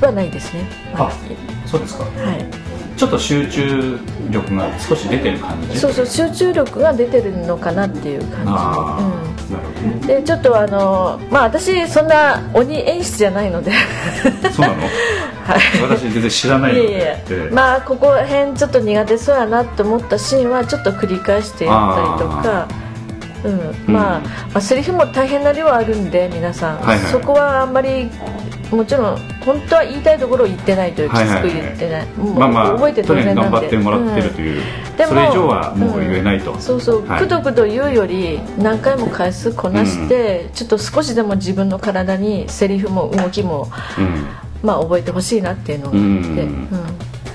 [0.00, 1.12] はないですね、まだあ
[1.66, 2.04] そうですか。
[2.04, 2.44] はい、
[3.02, 3.98] ちょっと集中
[4.30, 5.76] 力が少し出てる感じ？
[5.76, 9.12] そうそう集中力が出てるのかなっていう感じ、なるほどね。
[9.82, 13.72] うん、でちょっとあのまあ私そんな鬼演出じゃないので。
[14.54, 14.82] そうなの？
[15.42, 15.60] はい。
[15.82, 16.90] 私全然知らないので。
[16.90, 22.68] いやいやでまあここら辺ちょっと苦手そうやなと思ったシーンはちょっと繰り返してやったりとか。
[23.44, 24.20] うん、まあ、ま
[24.54, 27.10] あセリフも大変な量あるんで皆さん、はいはい。
[27.10, 28.08] そこはあんまり
[28.76, 33.42] もちろん本当は言いたいところを言ってないというきつく言ってない,、まあまあ覚えて当然なんで。
[33.42, 34.62] 頑張ってもらってるという、
[34.96, 37.20] でもそれ以上はもう言えないと、うんそうそう、はい。
[37.20, 44.26] くどくど言うより何回も回数こなして、ちょっと少しでも自分の体にセリフも動きも、うん。
[44.62, 46.08] まあ、覚えてほしいなっていうのがあって、うん。
[46.08, 46.68] うん。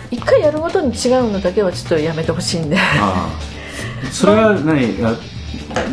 [0.09, 2.77] 一回やるごとに違うのだけはちょっとやめてほしいんで。
[2.77, 3.57] ああ。
[4.11, 5.15] それは何あ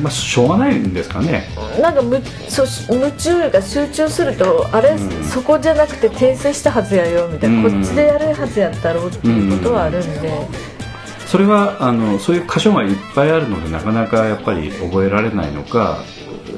[0.03, 1.47] まあしょうがないんですかね。
[1.81, 5.25] なんかむそう夢中が集中するとあれ、うん。
[5.25, 7.73] そこじゃなくて訂正したはずやよみたいな、うん。
[7.73, 10.31] こっちでやるはずやったろうっていうことはあるんで、
[11.27, 16.05] それはあのそういう箇所がいっぱいあるのでなかなかやっぱり覚えられないのか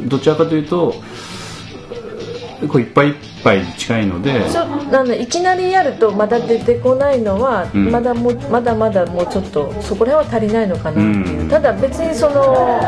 [0.07, 0.95] どちらかというと
[2.69, 3.15] こういっぱいいっ
[3.45, 4.33] ぱいに近いので。
[4.51, 7.91] ちょなんでいきなりやるとまだ出てこないのは、うん。
[7.91, 10.93] まだもうまだまだもうちょっとそこら辺は足りないのかな。
[10.93, 11.49] っていう、うん。
[11.49, 12.45] ただ別にその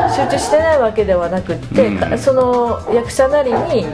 [0.09, 1.97] 集中してないわけではなくって、うん。
[1.97, 3.85] かその役者なりに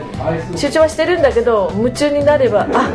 [0.55, 2.89] 集中はしてるんだけど夢中になればあ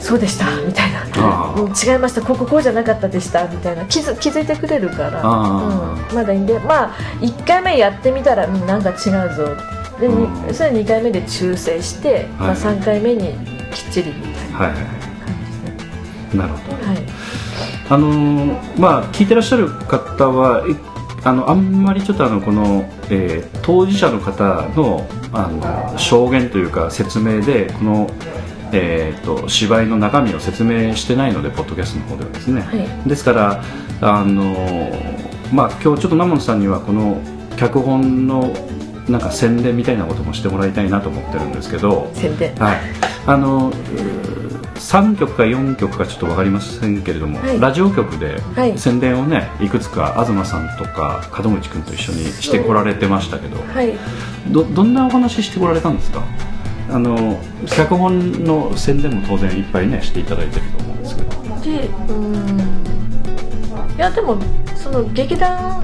[0.00, 0.96] そうでしたみたいな。
[1.16, 3.84] 違いましたこここうじゃなかったでしたみたいな。
[3.86, 13.32] 気づ気づいてくれるから、あうん、まだいいんでまあ1回目やってみたら、うん、なんか違うぞで、にうんそれ2回目で修正して、まあ、はい3回目に
[13.72, 14.12] きっちり。
[14.12, 14.76] みたいなはいはい。
[14.76, 14.86] 感
[16.30, 16.38] じで。
[16.38, 16.86] なるほど。
[16.86, 16.98] はい。
[17.88, 20.76] あのーまあ聞いてらっしゃる方はい
[21.24, 28.10] あのあんまりちょっとあのこの、えー当事者の方のあの証言というか説明でこの、
[28.72, 33.08] えー、と芝居の中身を説明してないのでポッドキャストの方ではですね、はい。
[33.08, 33.62] ですから
[34.00, 37.20] あのーまあ今日ちょっと南本さんにはこの
[37.56, 38.52] 脚本の
[39.08, 42.80] なんか宣伝みたいなこともしてもらいたいなと思ってるんですけど、宣伝はい、
[43.26, 47.58] あのうー3曲か4曲かちょっと分かりませんけれども、はい。
[47.58, 48.78] ラジオ局ではい。
[48.78, 53.94] 宣伝をねいくつか東さんとか門口君と一緒にしてこられてましたけどはい。
[54.50, 56.22] どどんなお話してこられたんですか？
[56.90, 61.30] あの脚本の宣伝も当然いっぱいねしていただいてると思うんですけど。
[61.64, 62.60] でうん。
[63.96, 64.36] いやでも
[64.76, 65.82] その劇団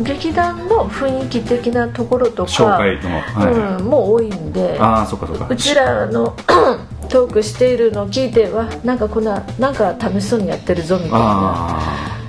[0.00, 2.94] 劇団の雰囲気的なところとかはい。
[2.94, 5.46] うん、もう多いんでああそっかそっか。
[5.48, 6.34] うちらの
[7.08, 11.78] トークしているのを聞いてはなんかこんななんか楽しそうにやってるぞみたいなあ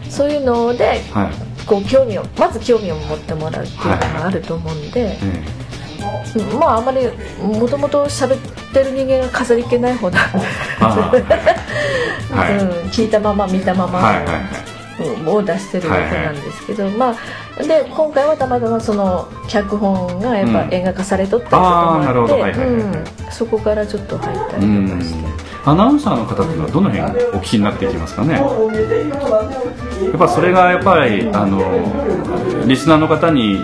[0.10, 1.30] そういうのであはい、
[1.65, 5.43] こう興味をまず興味を持ってもらうっていうのがあると思うんで、え
[6.36, 7.08] うんまああんまり
[7.41, 8.39] もともと喋っ
[8.73, 10.39] てる人間が飾り気ない方なんで、
[10.82, 12.36] あー。
[12.36, 12.58] はい。
[12.60, 14.73] うん、聞いたまま見たまま、はいはいはい
[15.28, 17.16] を出してるわけなんですけど、ま
[17.58, 21.66] あで今回はたまたまその脚本がやっぱ映画化されとったりとかも
[22.04, 22.54] あっ
[23.06, 25.44] てそこからちょっと入ったりとかして。
[25.66, 28.34] アナウンサーの方っていうのはどの辺お聞きになっていきますかね？
[28.34, 31.62] やっぱそれがやっぱりあの
[32.68, 33.62] リスナーの方に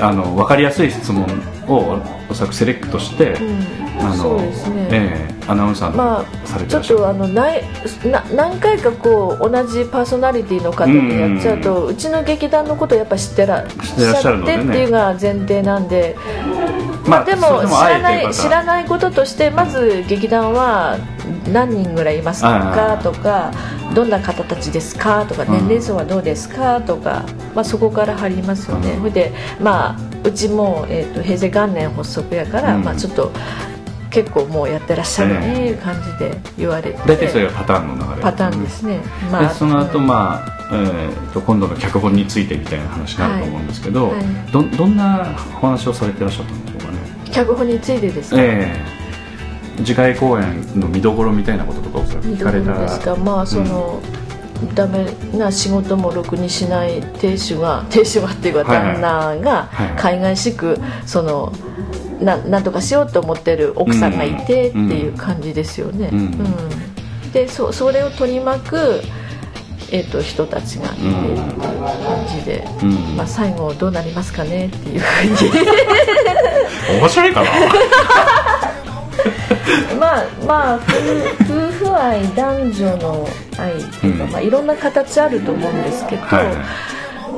[0.00, 1.26] あの分かりやすい質問
[1.68, 3.84] をおそらくセレクトして、うん。
[4.00, 4.52] あの、ね。
[4.90, 7.62] えー、アナウンサーまあ、ちょっとあのない
[8.04, 16.16] な何回かこう同じパーソナリティの方でやっちゃうと、うちの劇団のことをやっぱ知ってらっしゃってっていうのが前提なんで。
[17.06, 20.96] まあ、でも知らない知らないこととしてまず劇団は
[21.52, 23.52] 何人ぐらいいますかとか
[23.94, 27.24] どんな方たちですかとか年齢層はどうですかとか、
[27.54, 33.30] まあ、そこから入りますよね、で、まあ、うちも、えーと、平成元年発足やから、まあ、ちょっと
[34.10, 36.98] 結構もうやってらっしゃるねいう感じで言われて。
[37.06, 38.22] 大体それがパターンの流れ。
[38.22, 44.18] パターンですね、まあ、でその後、まあえー、と今度の脚本についてみたいな話になると思うんですけど、はい。
[44.18, 46.98] はい、どどんなお話をされてらっしゃったんでしょうかね？
[47.30, 53.16] 脚本についてですか、えー、次回公演の見どころみたいなこととかを聞かれたですか？
[53.16, 54.23] まあその、うん、
[54.74, 61.52] ダメな仕事もろくにしない亭主が亭主がっていうか旦那が海外しくその
[62.20, 66.08] ななんとかしようと思ってる奥さんがいてっていう感じですよね。
[66.12, 69.00] うん、うん、でそそれを取り巻く
[69.92, 76.98] えーと、人たちがいてっていう感じで、うん、まあ、最後どうなりますかねっていうふうに。
[76.98, 77.50] 面白いかな
[79.98, 80.78] まあまあ
[81.42, 86.44] 夫婦愛男女の愛っていうか、うん、まあ、いろんな形あると思うんですけど、はい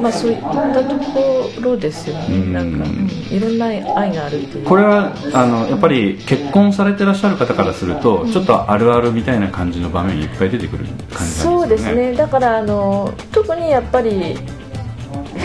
[0.00, 4.64] まあそういったところですよね、なんか、うん、いろんな愛があるっていう。
[4.64, 11.44] これはあのやっぱり結婚されてらっしゃる方からすると、ちょっとあるあるみたいな感じの場面いっぱい出てくる感じなんですね。
[11.44, 12.12] そうですね。
[12.12, 14.36] だからあの特にやっぱり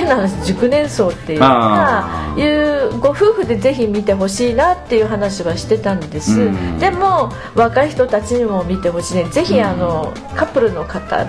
[0.01, 9.25] 変な話熟年層っていうかいうご夫婦でぜひ見てほしいなっていう話はしてたんです、うん、でも若い人たちにも見てほしいね。
[9.25, 11.27] ぜひあの、カップルの方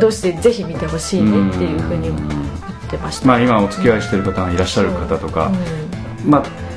[0.00, 5.50] 同士でぜひ見てほしいねっていうふうに言ってました、まあ、今お付き合いしてる方がいらっしゃる方とか、
[6.26, 6.72] まあ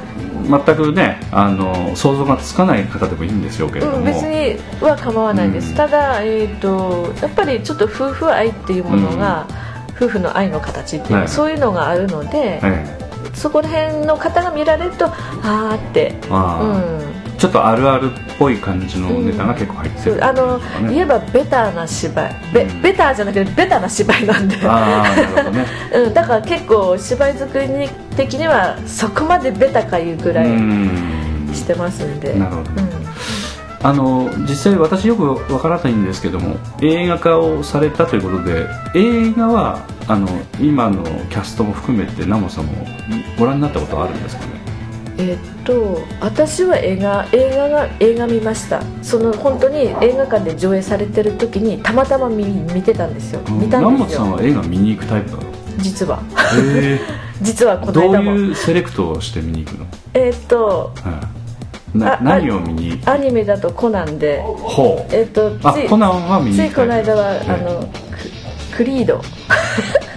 [0.45, 9.64] 全くねあの想像がつかない方でもいいんですよけれども、うん、別には構わないです、うん、ただ、えーと、やっぱりちょっと夫婦愛っていうものが、うん、
[9.95, 15.11] 夫婦の愛の形っていう、はい、そういうのがあるので、はい、そこら辺の方が見られるとあ
[15.43, 17.15] あって、うん。
[17.37, 22.35] ちょっとあるあるっぽい感じのネタが結構入ってる、ね、あの言えばベターな芝居。
[22.53, 24.55] ベ,、ベターじゃなくてベタな芝居なんで。
[24.57, 24.63] ね。
[25.93, 30.47] うん、だから結構芝居作り的にはそこまでベタかいうぐらい
[31.53, 32.33] してますんで。
[32.35, 32.94] なるほど、ね、うん、
[33.87, 40.27] あの実際私よくわからないんですけども映画化をされたということで映画はあの
[40.59, 42.73] 今のキャストも含めてナモさんも
[43.37, 44.51] ご覧になったことはあるんですかね？
[45.19, 48.81] えっと私は映画映画が映画見ました。
[49.03, 52.43] その本当に映画館で上映されてる時にたまたま見
[52.73, 54.17] 見てたんですよ、うん、見たんですよ。
[54.17, 55.43] さんは映画見に行くタイプなの？
[55.77, 56.23] 実は。
[57.41, 59.85] 実はこの間もどういうセレクトをして見に行くの？
[60.15, 60.91] えっと、
[61.99, 63.01] な何を見に？
[63.05, 64.41] アニメだとコナンで。
[64.41, 65.15] ほう。
[65.15, 67.87] えっとついコナンは見についこの間は、あの
[68.75, 69.21] クリード。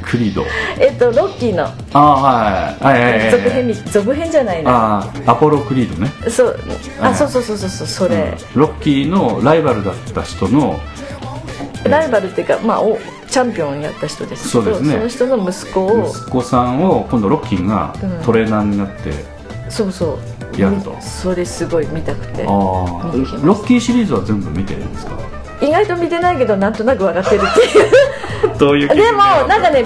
[0.05, 0.43] クリード。
[0.81, 1.69] えっとロッキーの。
[1.93, 2.85] あはい。
[2.85, 5.01] はいはいはい続編続編じゃないな。
[5.27, 6.11] あアポロクリードね。
[6.31, 6.59] そう。
[7.01, 10.81] あそうそうそうそうそうそれ、ロッキーのライバルだった人の
[11.85, 14.95] ライバルっていうかまあおチャンピオンやった人ですそうですね。
[14.95, 16.09] その人の息子を。
[16.09, 19.13] 息子さんを今度ロッキーがトレーナーになって、
[19.69, 20.19] そうそう
[20.57, 20.97] やると。
[21.01, 22.45] それすごい見たくて。
[22.45, 22.51] ロ
[23.55, 25.13] ッキーシリーズは全部見てるんですか？
[25.61, 28.59] 意外と見てないけどなんとなく分かってるっていう。
[28.59, 29.85] どういうでもなんかね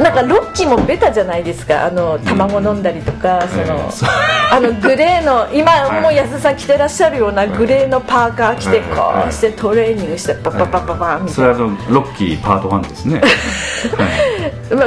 [0.00, 1.84] なんかロッキーもベタじゃないですか。
[1.84, 11.54] あの卵飲んだりとか、うん、その、えー、あのグレーの 今もう安田さん着てらっしゃるようなグレーのパーカー着てこうしてトレーニングしてパパパパパみたいなそれは
[11.90, 13.20] ロッキーパート1ですね、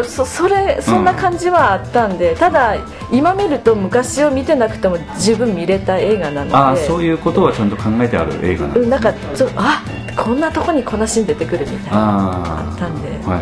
[0.04, 2.76] そそれそんな感じはあったんで、うん、ただ
[3.12, 9.84] 今見ると昔を見てなくても十分見れた映画なのであそういうことはちゃんと考えてある映画なんです、ね、なんかちょあ
[10.18, 13.38] こんなとこにこなしん出てくるみたいなあったんで、は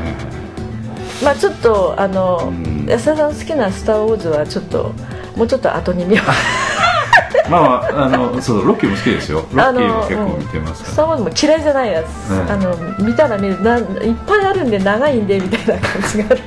[1.21, 2.51] い、まあちょっとあの、
[2.87, 4.91] 安田さん好きな「スター・ウォーズ」はちょっと
[5.35, 6.25] もうちょっと後に見よう
[7.49, 9.45] まああのそうロッキーも好きですよ。
[9.53, 10.83] ロッキーも結構見てます。
[10.91, 13.61] スター・ウォーズも嫌いじゃないやつ、あの見たら見る。
[13.61, 13.83] ないっ
[14.25, 16.41] ぱいあるんで長いんでみたいな感じがある、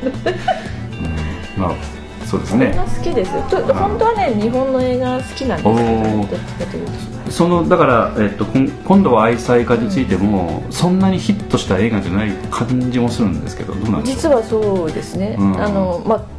[1.56, 1.70] うん、まあ
[2.26, 2.74] そうですね。
[2.76, 3.42] 好きですよ。
[3.42, 16.35] と本当はね日本の映画好きなんですけどそのだから、えっと、今度は愛妻家についても、うん、そんなにヒットした映画じゃない感じもするんですけどどうなん実はそうですね、うん、あのまあ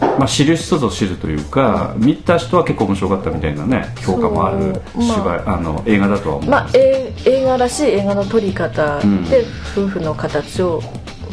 [0.00, 9.44] まあ、知る人ぞ知るというか、見た人は結構面白かったみたいなね評価もある芝居、まあ、あの映画だとは思うまあ、映画らしい映画の撮り方で、
[9.76, 10.82] 夫婦の形を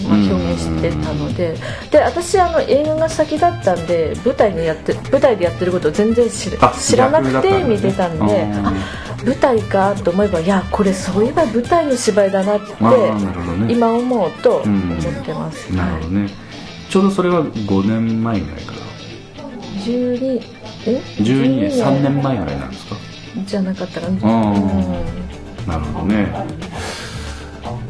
[0.08, 1.56] まあ、表現してたので。
[1.92, 6.50] で私あの映画が先だったんで舞台でやって舞台でやってることを全然知
[6.80, 8.74] 知らなくて見てたんであ
[9.26, 16.30] 舞台かと思えばいやこれそういえば舞台の芝居だなって、ね、今思うと思ってます、なるほどね、
[16.94, 18.78] ちょうどそれは5年前ぐらいかな
[19.84, 20.40] 12
[20.86, 21.72] え？12年。
[21.72, 22.96] 3年前ぐらいなんですか？
[23.48, 26.32] じゃなかったらうんなるほどね。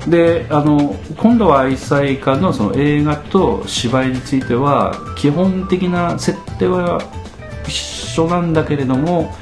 [0.08, 7.02] であの今度は愛妻家のその映画と芝居については基本的な設定は
[7.68, 9.34] 一緒なんだけれども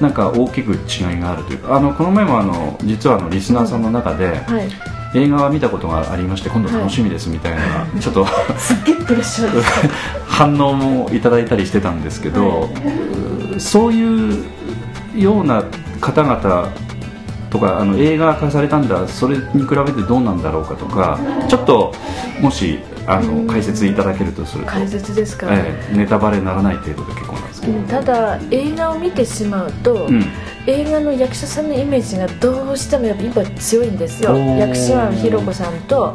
[0.00, 1.76] なんか大きく違いがあるというか。
[1.76, 4.54] あのこの前もあの実はあのリスナーさんの中で、うん。
[4.56, 4.68] はい
[5.14, 8.26] 映画は見たことがありまして今度楽しみですみたいな、はい、ちょっと
[8.58, 9.88] すっげえプレッシャー
[10.26, 14.44] 反応もいただいたりしてたんですけど、はい、そういう
[15.16, 15.62] ような
[16.00, 16.72] 方々
[17.50, 21.94] とかあの映画化されたんだそれに比べてどうなんだろうかとかちょっと
[22.40, 24.70] もしあの解説いただけるとすると。
[24.70, 30.24] 解説ですか、ええ、ネタバレにならない程度で結構なんですけど、ただ映画を見てしまうと、うん、
[30.66, 34.36] 映画の役者さんのイメージがどうしてもやっぱ今強いんですよ。
[34.36, 36.14] 薬師丸ひろ子さんと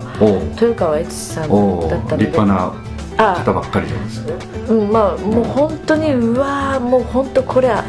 [0.53, 2.25] 豊川悦司さんだったので。
[2.25, 4.23] 立派な方ばっかりです。
[4.69, 7.83] うんまあもう本当にうわもう本当これは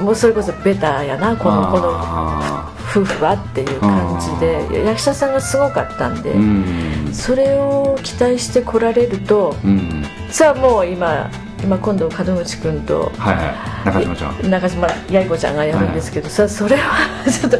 [0.00, 11.28] もうそれこそベタやなこのこの夫婦はっていう感じで役者さんがすごかったんで、うん、それを期待してこられると、うん、さあもう今
[11.64, 14.50] 今今度門口君と、はいはい、中島ちゃん。
[14.50, 17.58] 中島八重子ちゃんがやるんですけど、はい、さそれは ちょっと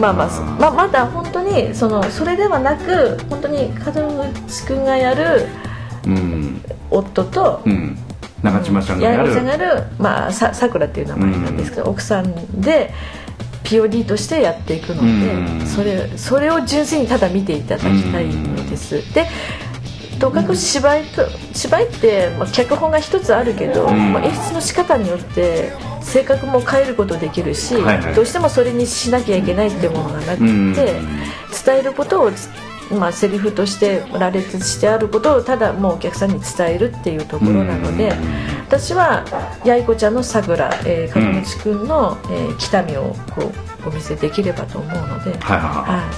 [0.00, 0.28] まあまあ
[0.58, 5.46] まあ、まだ本当にそのそれではなく本当に門口君がやる、
[6.06, 7.98] うん、夫と、うん。
[8.42, 9.34] 中島ちゃんがやる。
[9.34, 12.92] やる、まあ、ささくらっていう名前なんですけど、うん、奥さんで
[13.68, 19.26] POD としてやっていくので、うん、それそれを純粋にただ見ていただきたいのです、うん、で
[20.18, 30.38] とかく芝居と芝居って、まあ、脚本が一つあるけど、まあ、演出の仕方によって性格も変えることできるし、はいはい、どうしてもそれにしなきゃいけないっていうものがなく
[30.74, 31.00] て、
[31.64, 32.30] 伝えることを
[32.90, 38.12] まあ、セリフとして羅列してあることをただもうお客さんに伝えるっていうところなので
[38.66, 39.24] 私は
[39.64, 43.52] 八重子ちゃんのさくら、えー、君の、えー、北見をこ
[43.84, 46.10] うお見せできればと思うので、はいは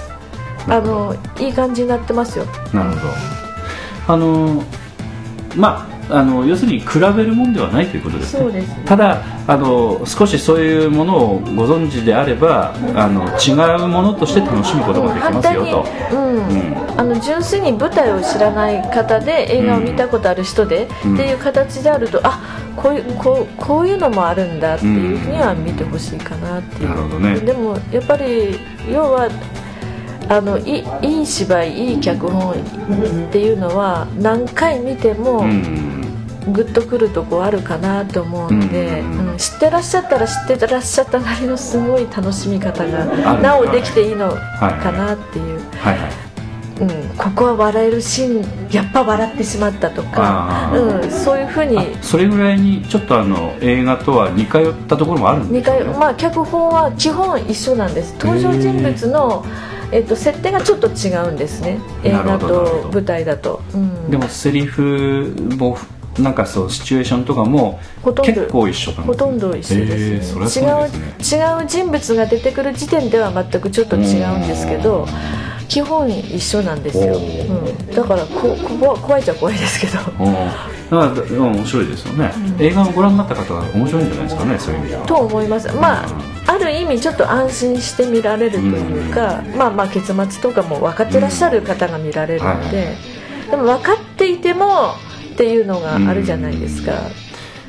[0.67, 2.45] い、あのいい感じになってますよ。
[2.73, 3.13] なるほど。
[4.07, 4.63] あの
[5.55, 22.39] まああの要するに比べるもんではないということです、ね、ですね、ただあの少しそういうものをご存知であればあの違うものとして楽しむことができますよと、うんうん、あの純粋に舞台を知らない方で映画を見たことある人で、うん、っていう形であるとあ
[22.75, 28.59] こういうこうこういうのもあるんだっていうふうには見てほしいかなっていう、なるほどね、でもやっぱり
[28.89, 29.29] 要は
[30.31, 35.41] あのいいい芝居いい脚本っていうのは何回見ても、
[36.53, 43.05] グッとくるとこあるかなと思うので、うん、知ってらっしゃったら知ってらっしゃったなりのすごい楽しみ方が
[43.41, 45.59] なおできていいのかなっていう。
[45.71, 45.97] はい。
[45.97, 46.31] はい
[46.81, 58.15] うん、ここは笑えるシーンやっぱ笑ってしまったとか、うん、そういうふうにそれぐらいにちょっとあの映画とは似通ったところもあるんですか、ね、まあ、脚本は基本一緒なんです。
[58.19, 61.79] 登場人物の、えっと、設定がちょっと違うんですね。
[62.03, 65.77] 映画と舞台だと、うん、でもセリフも
[66.19, 67.79] なんかそうシチュエーションとかも
[68.23, 69.07] 結構一緒かな。
[69.07, 75.07] ほとんど一緒ですね,、違う違う人物が出てくる時点では全くちょっと違うんですけど
[75.71, 79.93] 基本一緒なんですよ、うん、だからここ怖いっちゃ怖いですけど。
[79.93, 80.15] だか
[80.89, 85.05] ら面白いですよね、うん、映画をご覧になった方は面白いんじゃないですかねそういう意味では。
[85.05, 85.73] と思います。
[85.73, 86.07] まあ、
[86.47, 92.91] ある意味ちょっと安心して見られるというか、まあまあ結末とかも分かってらっしゃる方が見られるので、は
[93.47, 94.65] い、でも分かっていても
[95.33, 96.91] っていうのがあるじゃないですか、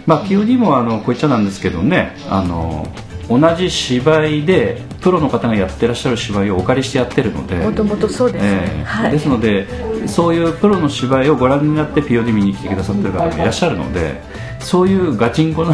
[0.07, 2.88] まあ POD もあのこういっちゃなんですけどねあの
[3.28, 7.57] 同じ芝居でプロの方がやってらっしゃる芝居をお借りしてやってるので。
[7.57, 8.42] もともとそうです。
[8.42, 8.82] ね、え。
[8.82, 9.66] ーはい、ですので
[10.07, 14.20] そういうプロの芝居をご覧になって POD 見に来てくださってる方もいらっしゃるので
[14.61, 15.72] そういうガチンコの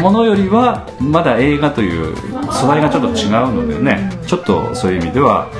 [0.00, 2.16] ものよりはまだ映画という
[2.52, 5.50] 素材がちょっと違うのでねちょっとそういう意味では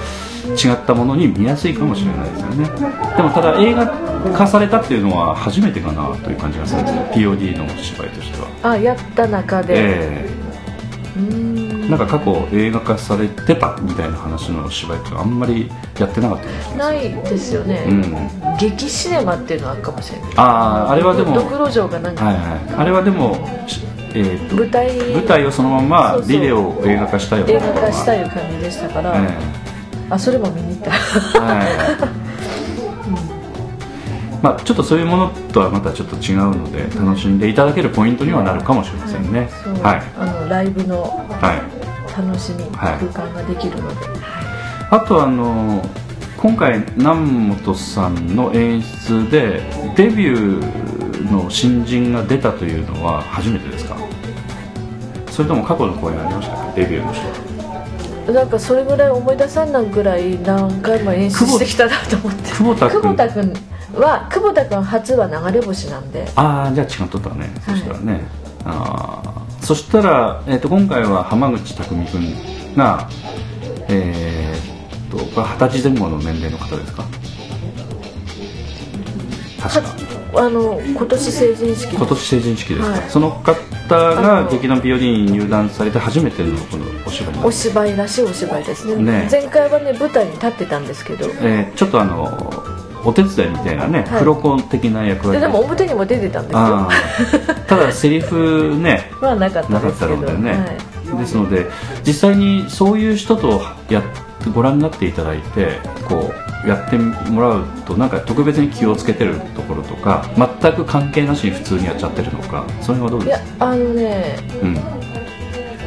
[0.62, 2.68] 違ったものに見やすいかもしれないですよね。
[3.16, 3.86] でもただ映画
[4.32, 8.72] 化されたっていうのは初めてかなという感じがするんですね POD の芝居としては。
[8.72, 11.53] あやった中で、えー、うん
[11.88, 18.56] なんか過去映画化されてたみたいな話の芝居ってあんまりやってなかったですねないですよね、うん。
[18.58, 20.32] 劇シネマっていうのはあるかもしれない。
[20.36, 20.42] あ
[20.88, 22.74] ああれはでもドクロ城がなんか、はいはい。
[22.74, 23.34] あれはでも
[23.66, 23.80] し
[24.14, 24.96] えーと舞台。
[24.96, 27.52] 舞台をそのままビデオを映画化したような。
[27.52, 29.28] 映画化したいう感じでしたから、え
[30.10, 30.90] あそれも見に行った。
[30.90, 32.33] えはい
[34.44, 39.48] まあ、ちょっとそういうものとはまたちょっと違うので楽しんでいただけるポイントにはなるかもしれませんね。
[39.64, 41.00] そうはい、あのライブの
[41.40, 41.62] はい、
[42.14, 44.06] 楽しみ、はい空間ができるので、
[44.90, 45.82] あとあの
[46.36, 49.62] 今回南本さんの演出で
[49.96, 53.96] デビューの新人が出たというのは初めてですか？
[55.30, 56.70] それとも過去の公演ありましたか？
[56.76, 62.50] デビューの人なんかそれぐらい思い出さんないぐらい何回も演出してきたなと思って。
[62.50, 63.54] 久保田君
[64.00, 66.26] は久保田君初は流れ星なんで。
[66.36, 67.76] ああじゃあ違っとったね、はい。
[67.76, 68.20] そしたらね。
[68.64, 69.64] あー。
[69.64, 72.34] そしたら、えー、と今回は浜口匠君
[72.76, 73.08] が
[73.88, 77.04] えー、とこれ二十歳前後の年齢の方ですか？
[79.60, 79.94] 確か。
[80.36, 83.10] あの今年成人式今年成人式ですか、はい。
[83.10, 83.54] その方
[83.88, 88.96] が劇団 POD に入団されて初めてのこのお芝居お芝居らしいお芝居ですね。
[88.96, 89.28] ね。
[89.30, 91.26] 前回はね舞台に立ってたんですけど。
[91.40, 92.63] えーちょっとあの
[93.04, 94.18] お手伝いみたいなね、はい。
[94.20, 96.88] 黒子的な役割ででも表にも出てたんですよ。
[97.66, 100.50] ただセリフね まあなかったなかったですけどのでね、
[101.12, 101.18] はい。
[101.18, 101.66] ですので
[102.06, 104.02] 実際にそういう人とや
[104.54, 105.78] ご覧になっていただいて
[106.08, 106.32] こ
[106.64, 113.66] うやってもらうとなんか特別に気をつけてるところとか全く関係なしに普通にやっちゃってるのかその辺はどうですか？
[113.66, 114.78] あのねうん。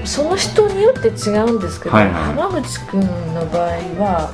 [0.05, 3.01] その人によって違うんですけど、はいはい浜口君
[3.33, 3.69] の場合
[4.01, 4.31] は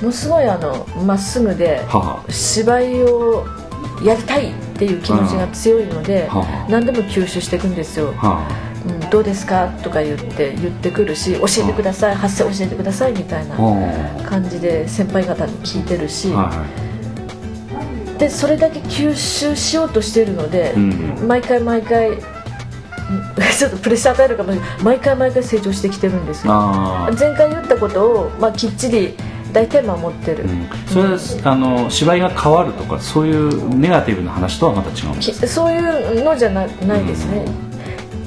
[0.00, 3.46] ものすごいあのまっすぐでは芝居を
[4.04, 6.70] やりたいっていう気持ちが強いので、はあ。
[6.70, 8.14] 何でも吸収していくんですよ、
[8.86, 13.56] うん、どうですかとか言って言ってくるし教えてください発声教えてくださいみたいな
[14.24, 16.32] 感じで先輩方に聞いてるし、
[18.18, 20.74] でそれだけ吸収しようとしてるので
[21.26, 22.20] 毎回毎回うん
[23.58, 24.70] ちょっとプレッシャー与えるかもしれない。
[24.82, 26.52] 毎回毎回成長してきてるんですよ。
[27.18, 29.16] 前回言ったことを、まあ、きっちり
[29.52, 37.44] 大体守ってる、うん、それはあの芝居が変わるとかそういうネガティブな話とはまた違うんできすそういうのじゃなないですね、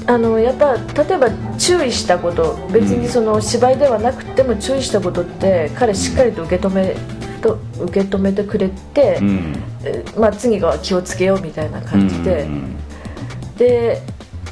[0.06, 6.96] あのやっぱ例えば注意したこと別にその芝居ではなくても注意したことって彼しっかりと受け止め
[7.44, 9.54] と受け止めてくれて、うん。
[9.84, 12.76] えまあ、次は気をつけようみたいな感じで、うん。
[13.58, 14.02] で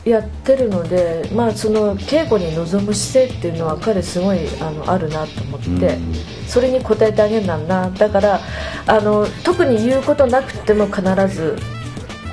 [0.05, 6.15] やってるので、まあ、その稽古に臨む姿勢っていうのは彼すごいあのあるなと思って、うん。
[6.49, 7.89] それに応えてあげるなんな。
[7.91, 8.41] だから
[8.87, 11.57] あの特に言うことなくても必ず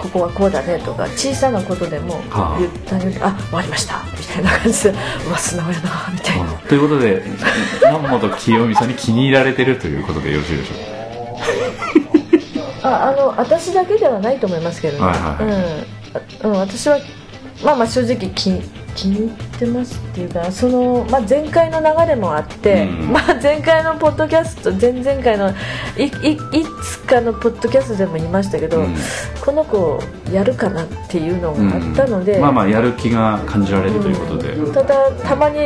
[0.01, 2.59] ここはこうだねとか小さなことでもはあ。
[2.59, 3.11] 言ってあげる。
[3.23, 4.01] あ終わりました。
[4.17, 4.89] みたいな感じで
[5.27, 6.49] うわ素直やなみたいな。
[6.51, 6.53] あ。
[6.67, 7.23] ということで
[7.85, 10.77] 南本清美さんに気に入られてるということでよろしいでしょう
[12.81, 12.89] か？
[13.05, 16.45] ああの私だけではないと思いますけどね、はいはい。
[16.45, 16.47] うん。
[16.47, 16.97] あうん、私は
[17.63, 18.61] まあまあ正直気
[18.95, 23.11] 気に入ってますっていうかその、まあ、前回の流れもあって、うん。
[23.11, 25.51] まあ、前回のポッドキャスト前々回の
[25.97, 28.95] いいいつかのポッドキャストでも言いましたけど、うん。
[29.43, 29.99] この子
[30.31, 32.41] やるかなっていうのがあったので、うん。
[32.41, 35.59] まあまあやる気が感じられるということで、ただたまに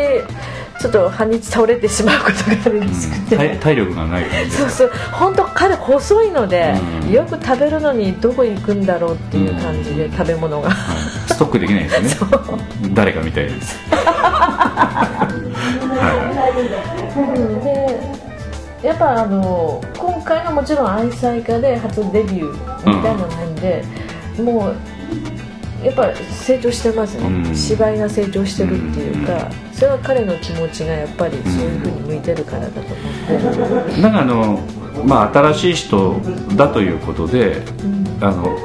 [0.80, 4.92] ちょっと半日倒れてしまうことがあるらしくて、体体力がない感じでそうそう。
[5.12, 7.12] 本当彼細いので、うん。
[7.12, 10.70] よく食べるのにどこ行くんだろうっていう感じで、食べ物が。
[10.70, 12.38] はいストックできないですよね。
[12.94, 13.78] 誰かみたいです。
[13.90, 15.30] は
[17.64, 23.84] でやっぱあの今回のもちろん愛妻家で初デビューみたいな面で、
[24.38, 24.76] もう
[25.86, 27.56] やっぱ成長してますね、うん。
[27.56, 32.90] 芝居が成長してるっていうか、それは彼の気持ちがやっぱりそういうふうに向いてるからだと思
[33.82, 34.60] って、いなんかあの
[35.06, 36.20] まあ新しい人
[36.56, 37.62] だということで
[38.22, 38.58] あの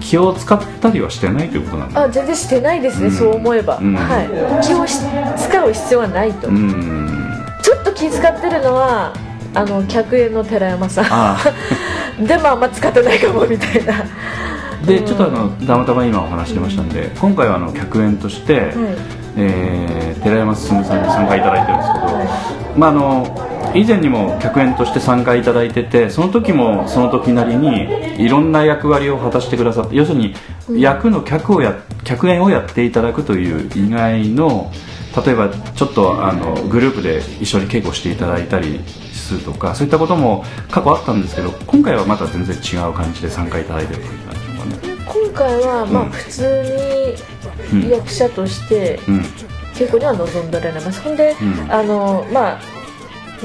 [0.00, 2.02] 気を使ったりはしてないということなんだ。
[2.04, 3.12] あ全然してないですね、うん。
[3.12, 3.94] そう思えば、うん。
[3.94, 4.66] はい。
[4.66, 4.98] 気をし
[5.36, 7.08] 使う必要はないと、うん。
[7.62, 9.12] ちょっと気使ってるのは
[9.54, 11.06] あの客演の寺山さん。
[11.10, 11.38] あ
[12.20, 13.94] でもあんま使ってないかもみたいな。
[13.94, 14.04] あ
[14.86, 18.72] でちょっとあのたまたま今お話してましたんで今回はあの客演として、はい。
[19.36, 30.34] えー寺山進さんに参加いただいてるんですけど、まあ、あの以前にも客演として参加いただいててその時もその時なりにいろんな役割を果たしてくださって要するに
[30.70, 34.72] 役の客をや客演をやっていただくという以外の
[35.24, 38.80] 例えばちょっとあのグループで一緒に稽古していただいたり
[39.12, 45.04] するとかそういったことも過去あったんですけど今回はまた全然違う感じで参加いただいてる感じなんでしょうかね。
[45.06, 46.10] 今回はまあうん。
[46.10, 47.16] 普通
[47.72, 49.20] に役者としてうん。
[49.74, 51.00] 稽古には臨んでられます。
[51.02, 51.72] ほんで、うん。
[51.72, 52.60] あのまあ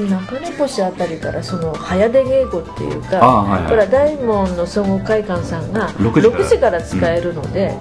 [0.02, 3.70] 中根星あたりからその早出稽古っていうか、あはいはい。
[3.70, 7.74] これは大門の総合会館さんが6 6時から使えるので、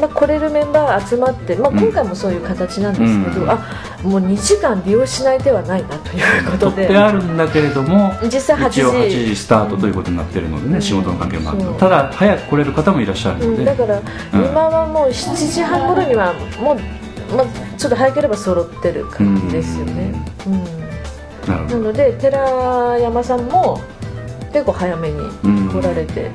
[0.00, 8.80] まあ、来れるメンバー集まって、まあ、うん今回もそういう形なんですけど、うんあもう2時間利用しない手はないなということであるんだけれども実際8時。
[8.80, 14.44] 一応8時スタートということになってるのでね、仕事の関係もあただ早く来れる方もいらっしゃるので、うん、だからうん。
[14.46, 17.46] 今はもう7時半頃にはもう、まあ、
[17.76, 20.14] ちょっと早ければ揃ってる感じですよね、
[20.46, 20.79] うん
[21.46, 23.80] なので寺山さんも
[24.52, 25.18] 結構早めに
[25.70, 26.30] 来られて、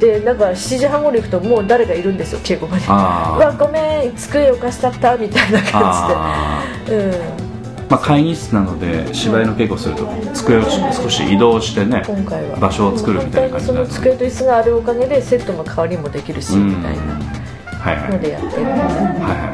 [0.00, 2.84] でなんか7時半頃行くともう誰かいるんですよ稽古場に。
[2.88, 6.96] あうわごめん机を貸したったみたいな感あじで。
[6.96, 7.10] うん。
[7.12, 7.42] ー
[7.90, 10.62] まあ、会議室なので芝居の稽古すると机を
[10.92, 12.56] 少し移動してね今回は。
[12.56, 16.68] 場所を作るみたいな感じになるその机と椅子があるおかげでセットの代わりもできるしうん。
[16.70, 19.52] みたいなのでやってるはいは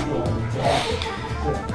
[0.95, 0.98] い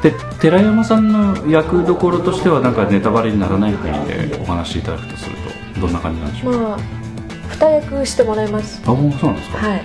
[0.03, 5.35] で寺山さんの役どころとしてはなんかネタバレにならない範囲でお話しいただくとする
[5.75, 6.53] とどんな感じなんでしょう？
[6.53, 6.79] か、まあ
[7.49, 8.81] 二役してもらいます。
[8.85, 9.57] あもうそうなんですか？
[9.59, 9.83] はい。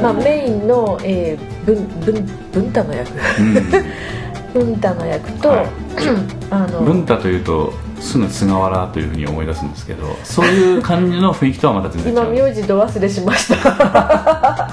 [0.00, 3.10] まあ、メインの、えー、文文文太の役。
[4.54, 5.66] 文太の役と、はい。
[6.50, 12.36] あの太というとすぐ菅原というふうに思い出すんですけどそういう感じの雰囲気とはまた全然違う。
[12.36, 14.68] 今名字ど忘れしました。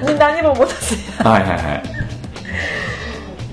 [0.06, 1.99] で何も持たせはいはいはい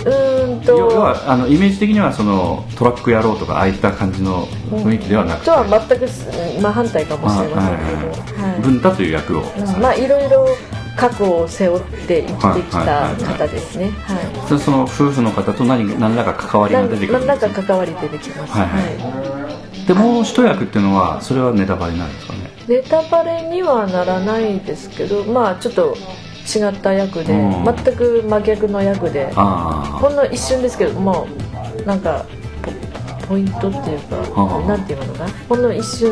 [0.06, 6.26] うーん要とはあのイメージ的にはそのトラック野郎とかああいった感じの雰囲気ではなくて、とは全くす
[6.62, 7.84] 真反対かもしれませんけ
[8.34, 9.42] ど、はい文太という役を。
[9.42, 10.48] うんまあいろいろ
[10.96, 13.92] 過去を背負って生きてきた方ですね。
[13.92, 14.50] はい。
[14.50, 17.64] でその夫婦の方と何何らか関わりが出てくる何らんですか？
[17.64, 18.68] 関わり出てきます、はい。
[18.68, 19.86] はい。
[19.86, 22.40] でもう一役っていうのはそれはネタバレなんですかね？
[22.68, 25.96] ネタバレにはならないですけどまあちょっと
[26.48, 27.66] 違った役で、うん。
[27.66, 31.28] 全く真逆の役であほんの一瞬ですけども
[31.84, 32.26] うなんか
[32.62, 34.68] ポポイントっていうか、はあ。
[34.68, 35.30] なんていうのかな？
[35.50, 36.12] ほんの一瞬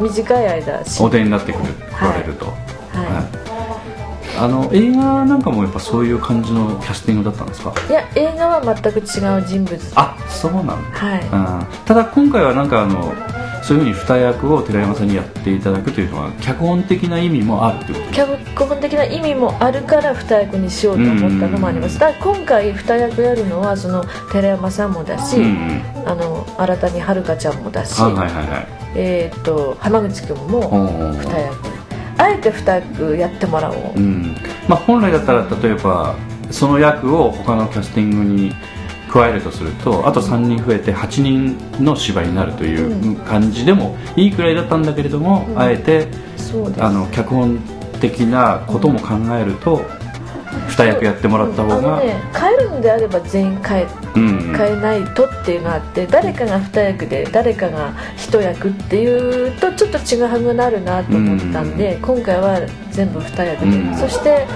[0.00, 3.44] 短い間あお出になってくる来られると、はい。
[4.36, 7.72] あの映画なんかもやっぱそういう感じのキャスティングだったんですか？
[7.88, 9.04] いや映画は全く違う
[9.46, 9.92] 人物。
[9.94, 10.74] あそうなんだ。
[10.74, 11.28] はい。
[11.30, 13.14] あーただ今回はなんかあの
[13.66, 21.98] そういうふうに二役を寺山さんにやっていただくというのは脚本的な意味もあるってこと脚本的な意味もあるから二役にしようと思ったのもあります。
[21.98, 25.38] だから今回二役やるのはその寺山さんもだし、
[26.04, 28.66] あの新たにはるかちゃんもだし、あはいはいはい。
[28.96, 30.68] えー、と浜口君も
[31.22, 31.74] 二役。
[32.18, 34.36] あえて二役やってもらおう、うん。
[34.68, 36.14] まあ、本来だったら例えば
[36.50, 38.54] その役を他のキャスティングに
[39.14, 45.58] 加えるとするとあと3人増えて8人の芝居になるという感じでもいいくらいだったんだけれども、うん。
[45.58, 46.08] あえて
[46.80, 47.60] あの脚本
[48.00, 49.78] 的なことも考えると、
[50.68, 62.60] 2役やってもらった方が、ね変えるんであれば全員変えうん変えないとっていうのがあって誰かが二役で誰かが一役っていうとちょっと違うくなるなと思ったんで、今回は
[62.90, 63.96] 全部二役で、うん。
[63.96, 64.46] そして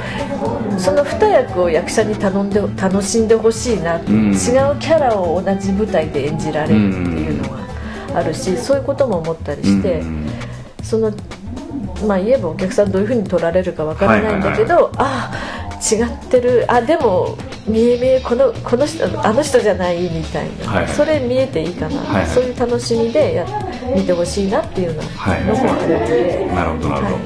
[0.78, 4.28] その二役を役者に頼んで楽しんでほしいな、うん。
[4.28, 7.59] 違うキャラを同じ舞台で演じられるっていうのが
[8.14, 10.28] あるし、そういうことも思ったりして、うん。
[10.82, 11.12] その
[12.06, 15.32] まあ言えばお客さんどういうふうに取られるかわからないんだけど、あ
[15.91, 16.64] 違ってる。
[16.68, 17.36] あでも
[17.66, 23.47] 見え見えこのこの人あの人じゃないみたいな、はいそれ見えていいかな、はいそういう楽しみでや
[23.95, 27.20] 見てほしいなっていうのはいのもあるので、なるほどなるほど、は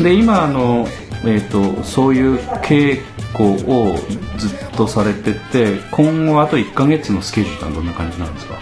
[0.00, 0.02] い。
[0.02, 0.86] で今あの、
[1.24, 3.00] えー、とそういう稽
[3.36, 3.94] 古を
[4.38, 8.58] ずっとされてて今後あと1か月のスケジュールはどんな感じなんですか？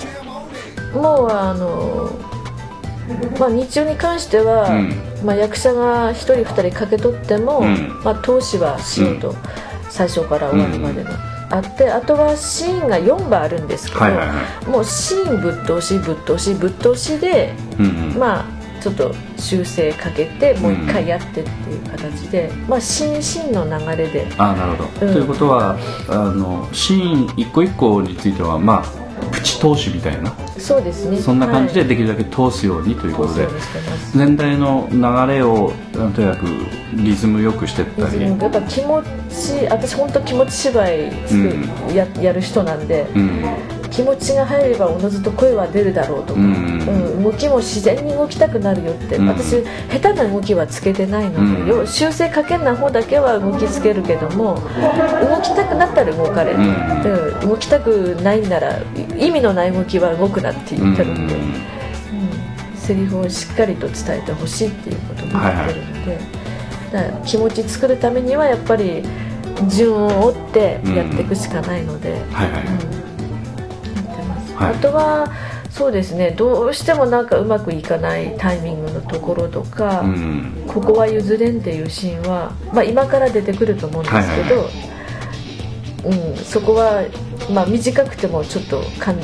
[0.94, 2.10] もうあの、
[3.38, 4.92] まあ、日中に関しては、うん。
[5.24, 8.00] まあ、役者が1人2人かけ取っても、うん。
[8.04, 9.34] まあ、投資はしようと、
[9.90, 11.10] 最初から終わりまでの、
[11.50, 18.18] あってあとはシーンが4番あるんですけど、もうシーンぶっ通しぶっ通しぶっ通しでうんうん。
[18.18, 24.26] まあちょっと修正かけてもう一回やってっていう形で、まあシーンシーンの流れで。
[24.38, 25.12] あなるほど、うん。
[25.12, 25.76] ということは
[26.08, 30.32] あのシーン一個一個についてはまあプチ投資みたいな？
[30.58, 31.18] そうですね。
[31.18, 31.88] そんな感じではい。
[31.88, 34.18] できるだけ通すようにということで、そうにしてます。
[34.18, 34.98] 全体の流
[35.32, 36.46] れをなんとなく
[36.94, 43.44] リズムよくしてったり、やっぱ気持ち私本当気持ち芝居うややる人なんで、うん
[43.96, 49.26] 気持ちが入ればおのずと声は出るだろうとか、ううんん動きも自然に動きたくなるよって、うん。
[49.28, 51.86] 私下手な動きはつけてないので、うん。
[51.86, 57.40] 修正かけんな方だけは動きつけるけども動きたくなったら動かれる、うん。
[57.40, 57.48] うん。
[57.48, 58.78] 動きたくないなら
[59.16, 61.54] 意味のない動きは動くなって言ってるんで、うん。
[62.76, 66.18] セリフをしっかりと伝えてほしいっていうことも言ってるので、
[66.92, 69.02] だから気持ち作るためにはやっぱり
[69.68, 72.95] 順を追ってやっていくしかないので、はいはい、
[74.56, 75.30] はい、あとは
[75.70, 87.04] そうですねどうしてもなんかうまくいかないタイミングのところとか、うん、ここは譲れんっていうシーンは、まあ、今から出てくると思うんですけど、うん、そこは、
[87.52, 89.14] まあ、短くてもちょっと完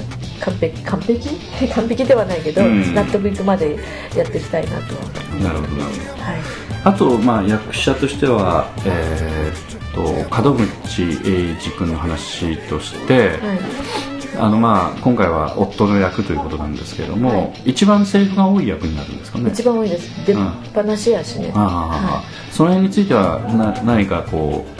[0.61, 1.29] 璧完璧？
[1.73, 3.79] 完璧ではないけど、うん、納得いくまで
[4.15, 4.95] やっていきたいなと
[5.43, 6.41] なるほどなるほど、はい、
[6.85, 19.51] あと、まあ、役者としては、えー、と門口英二君の話として、はいあのまあ今回は夫の役ということなんですけれども、はい、一番セリフが多い役になるんですかね。
[19.51, 20.27] 一番多いです。
[20.27, 24.71] 出っ放しやしね、うん、はい、その辺についてはな何かこう、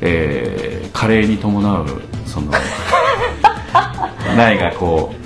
[0.00, 1.86] えー、加齢に伴う
[2.26, 2.52] その
[4.36, 5.17] 何かこう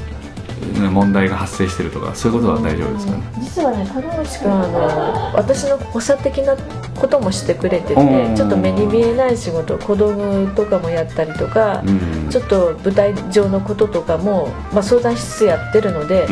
[0.73, 6.57] 問題が発生してるとかそういうことは大丈夫ですかね、実はね門口君あの私の補佐的な
[7.01, 11.83] こともしてくれててちょっと目に見えない仕事子供とかもやったりとか、
[12.31, 16.27] ちょっと舞台上のこととかも、まあ、相談室やってるので、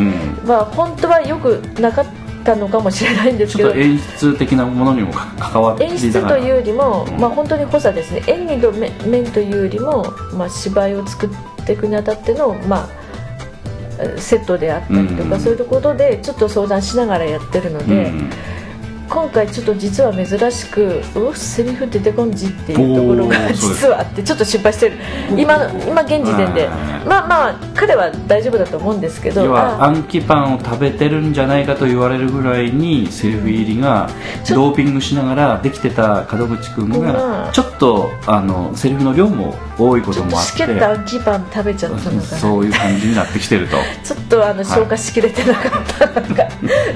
[0.45, 2.07] まあ本当はよくなかっ
[2.45, 8.23] たのかもしれないんですけど演出的なものにも関わって演出というよりも、まあ、本当に補佐ですね。
[8.27, 11.31] 演技の面というよりも、まあ、芝居を作っ
[11.67, 13.00] ていくにあたっての、まあ、
[14.19, 18.13] セットであったりとか、そういうところでちょっと相談しながらやってるので。
[19.11, 24.97] 今回ちょっと実は珍しく「うセリフ出てこんじ」っていうところが実はあってちょっと心配してる。
[25.37, 26.69] 今今現時点で。
[27.07, 34.09] まあまあ彼は大丈夫だと思うんですけど要は暗記パンを食べてるんじゃないかと言われるぐらいにセリフ入りが
[34.49, 40.53] ドーピングしながらできてた門口君がちょっとあのセリフの量も多いこともあって。
[40.53, 42.23] しけった暗記パン食べちゃったのかな。
[42.23, 43.77] そういう感じになってきてると。
[44.05, 46.45] ちょっとあの消化しきれてなかった、はい、なんか。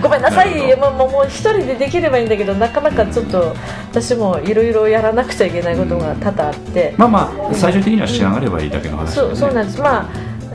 [0.02, 0.76] ごめんなさい。
[0.76, 3.54] もうもう一人でできるればいいんだけどなかなかちょっと
[3.90, 9.80] 私もいろいろやらなくちゃいけないことが多々あって、まあまあ最終的には仕上がればいいだけの話、ね、そうそうなんです。
[9.80, 10.10] まあ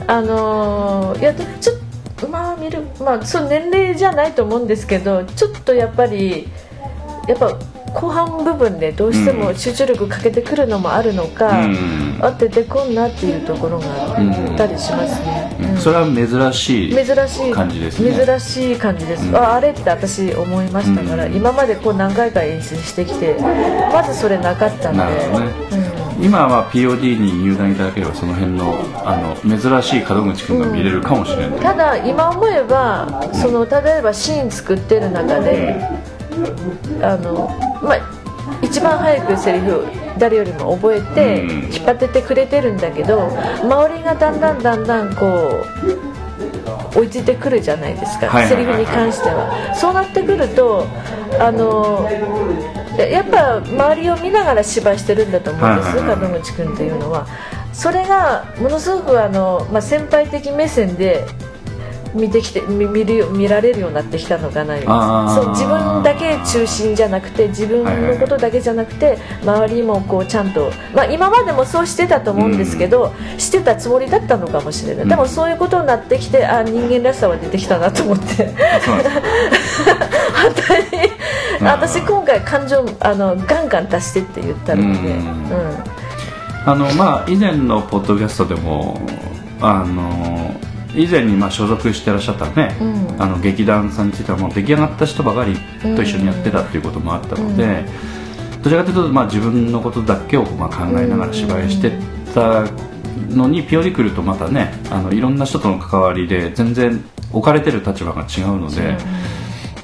[0.07, 1.77] あのー、いやちょっ
[2.17, 6.47] とまあ見るまあそう年齢じゃないと思うんですけどちょっとやっぱり
[7.27, 7.57] やっぱ
[7.93, 13.85] 後半部分でどうしても集中力かけてくるのもあるのか、うん、あっててこんなっていうところが
[14.17, 15.69] あったりしますね、うん。
[15.71, 17.51] うん、それは珍しい珍しい。
[17.51, 18.25] 感じですね。
[18.25, 23.35] 珍しい感じです、ああれって私思いましたから、今までこう何回か演出してきて
[23.91, 25.89] まずそれなかったんで、ね。
[26.21, 28.75] 今は POD に入団いただければその辺の
[29.05, 35.79] あの珍しい門口君が見れるかもしれない、ただ今思えばその例えばシーン作ってる中で、
[37.01, 37.49] あの
[37.81, 38.19] まあ
[38.61, 39.85] 一番早くセリフ
[40.17, 41.43] 誰よりも覚えて
[41.75, 43.29] 引っ張っててくれてるんだけど
[43.61, 45.63] 周りがだんだんだんだんこ
[46.93, 49.75] う追いついてくるじゃないですか、セリフに関しては。
[49.75, 50.87] そうなってくると
[51.39, 52.09] あの
[52.97, 57.27] やっぱ周りを見ながら芝居してるんだと思うんです、門口君というのは。
[57.71, 61.25] それがものすごくあの、まあ、先輩的目線で
[62.13, 64.77] 見てきて見見る見られるようになってきたのかな
[65.35, 78.25] そう自分だけ中心じゃなくて自分のことだけじゃなくて、周りもこうちゃんと、まあ、今までもそうしてたと思うんですけど、うん、してたつもりだったのかもしれない、うん、でもそういうことになってきてあ人間らしさは出てきたなと思って。
[80.39, 81.09] 本当に。
[81.61, 85.83] 私今回感情あのガンガン出してって言ったので、うん、
[86.65, 88.99] あのまあ以前のポッドキャストでも
[89.61, 90.55] あの
[90.95, 95.55] 以前にまあ所属してらっしゃったね、うん、あの劇団さんについてはもう出来上がった人ばかり
[95.95, 97.85] と一緒にやってたっていうこともあったので、
[98.63, 101.91] どちらかというとまあ自分のことだけをまあ考えながら芝居して
[102.33, 102.65] た
[103.29, 108.97] のにピオリ来るとまたねあのいろんな人との関わりで全然置かれてる立場が違うので。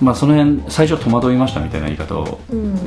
[0.01, 2.39] まあ、その辺最初戸惑いましたみたいな言い方を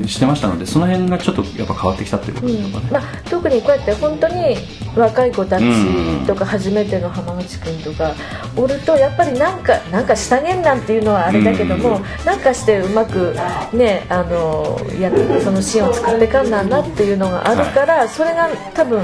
[0.06, 4.56] してましたので、うん、その辺がちょっとやっぱ変わってきたっていうことですかね、うん、まあ、特にこうやって本当に
[4.96, 8.14] 若い子たちとか初めての浜口君とか
[8.56, 13.34] おるとやっぱりなんかなんか下げんなんていうのはあれだけども、うん、なんかしてうまく
[13.72, 15.10] ねあのや
[15.42, 19.02] そのシーンを作ってかんなんなっていうのがあるから、はい、それが多分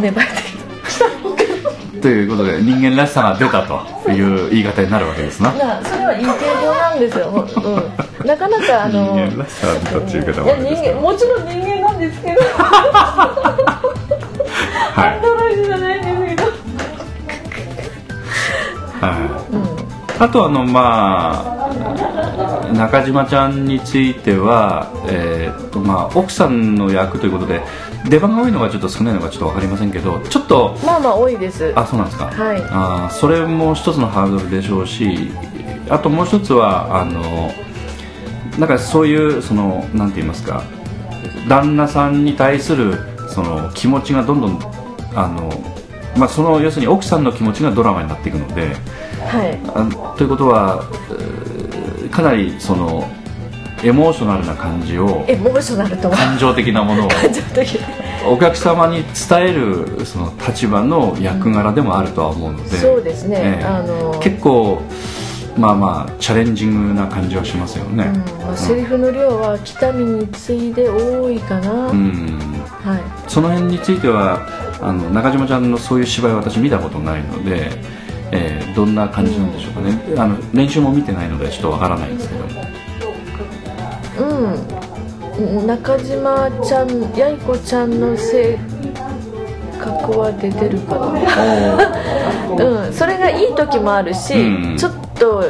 [0.00, 0.32] 芽生えて
[0.88, 1.43] きた
[2.04, 5.50] ということで人間らしさが出たという言い方になるわけですな。
[5.82, 12.42] それはいい傾向なんですよ、うん、なかなかあの人間らしさが出たっていう方もあ人間もちろん人間なんですけど。
[14.92, 15.20] はい、
[15.64, 16.44] じゃないんですけど。
[19.00, 19.43] はい、うん、
[20.18, 27.62] あとあのまあ中島ちゃんについては、えーとまあ、奥さんの役ということで
[28.08, 31.72] 出番が多いのがちょっと少ないのかちょっと分かりませんけどちょっとまあまあ多いです。
[31.76, 32.26] あそうなんですか？
[32.26, 32.62] はい。
[32.70, 35.30] あそれも一つのハードルでしょうし
[35.88, 37.52] あともう一つはあの
[38.58, 40.62] なんかそういうそのなんて言いますか
[41.48, 42.98] 旦那さんに対する
[43.28, 44.58] その気持ちがどんどん
[45.14, 45.50] あの、
[46.16, 48.76] まあ、その要するに奥さんの気持ちがドラマになっていくので、
[49.26, 49.58] はい。
[49.74, 53.10] あということはえーかなりその
[53.82, 56.16] エモーショナルな感じをエモーショナルとは？
[56.16, 57.08] 感情的なものを
[58.30, 63.58] お客様に伝えるその立場の役柄でもあるとは思うので、そうですね。
[63.58, 63.64] ええ。
[63.64, 64.80] あの結構
[65.58, 72.38] まあまあチャレンジングな感じはしますよね、うんまあ、セリフの量は北見に次いで多いかな、うん。
[72.82, 73.30] はい。
[73.30, 74.40] その辺については
[74.80, 77.70] あの中島ちゃんのそういう芝居は私見たことないので、
[78.32, 82.44] えーどんな感じなんでしょうかね、あの練習も見てないのでちょっとわからないんですけど。
[84.18, 85.66] うん。
[85.66, 88.58] 中島ちゃんやいこちゃんの性
[89.78, 90.98] 格は出てるか
[92.58, 92.58] な。
[92.86, 92.92] うん。
[92.92, 94.76] それがいい時もあるし、うん。
[94.76, 95.44] ちょっと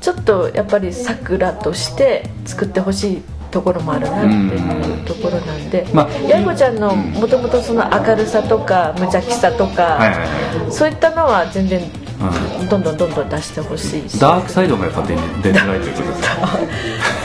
[0.00, 10.72] ちょっとやっぱり桜として作ってほしいところもあるなっていうところなんで、まあやいこちゃんのもともとその明るさとか無邪気さとか、はいはいはい。
[10.72, 14.20] そういったのは全然うどんどんどんどん出してほしいし。
[14.20, 16.48] ダークサイドがやっぱ出出づらいということですか、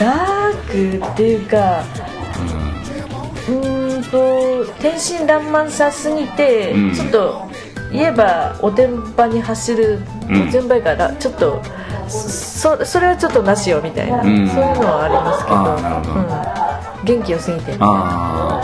[0.00, 1.82] ダークっていうか
[3.48, 6.94] うーんと天真爛漫さすぎて、うん。
[6.94, 7.48] ちょっと
[7.92, 10.48] 言えばおてんばに走る、うん。
[10.48, 11.62] おてんばからちょっと
[12.08, 14.48] そそれはちょっとなしよみたいな、うん。
[14.48, 17.00] そういうのはありますけど。
[17.00, 17.86] うん、元気よすぎてみたいな。
[17.86, 18.60] あ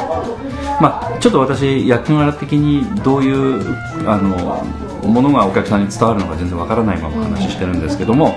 [0.78, 3.76] あまあちょっと私役柄的にどういう
[4.09, 4.64] あの
[5.09, 8.34] ものがお客さんに伝わるのか全然わからないまま話してるんですけども、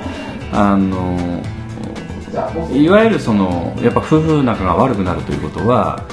[0.52, 1.42] あの
[2.72, 6.04] いわゆるそのやっぱ夫婦仲が悪くなるということは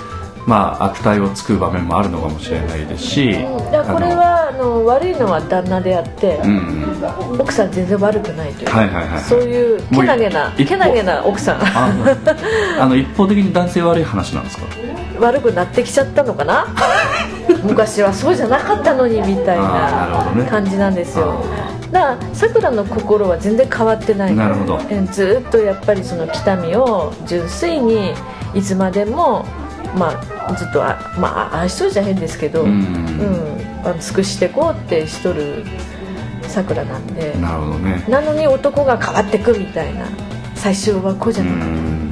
[0.46, 3.58] まあ悪態をつく場面もあるのかもしれないですし、うん。
[3.58, 6.82] これはあの悪いのは旦那であって、うん
[7.38, 11.62] 奥さん全然悪くないという、はいはいはいそういうけなげなけなげな奥さん。
[11.62, 11.92] あ
[12.80, 14.66] あの一方的に男性悪い話なんですか？
[15.20, 16.66] 悪くなってきちゃったのかな？
[17.64, 21.34] 昔はそうじゃなかったのにみたいな感じなんですよ。
[21.90, 24.34] だからさくらの心は全然変わってない。
[24.34, 24.80] なるほど。
[24.90, 28.12] えずっとやっぱりその北見を純粋に
[28.54, 29.44] いつまでも
[29.94, 32.86] まあずっとあまあ愛しそうじゃ変ですけどううんん、
[33.84, 35.64] あの尽くしてこうってしとる
[36.42, 37.34] さくらなんで。
[37.34, 38.04] なるほどね。
[38.08, 40.06] なのに男が変わってくみたいな
[40.54, 42.02] 最初はこうじゃうなかったん。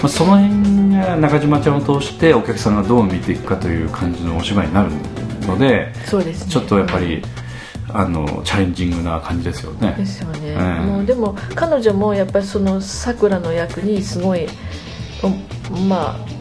[0.00, 4.90] まあ、その辺が中島ちゃんを通してお客さんがどう見ていくかという感じのお芝居になる
[5.46, 6.52] のでそうですね。
[6.52, 7.22] ちょっとやっぱり
[7.92, 9.94] あのチャレンジングな感じですよね。
[9.98, 10.86] ですよね、うん。
[10.86, 14.46] もうでも彼女もやっぱりそのさくらの役にすごい
[15.22, 15.28] お
[15.76, 16.39] まあ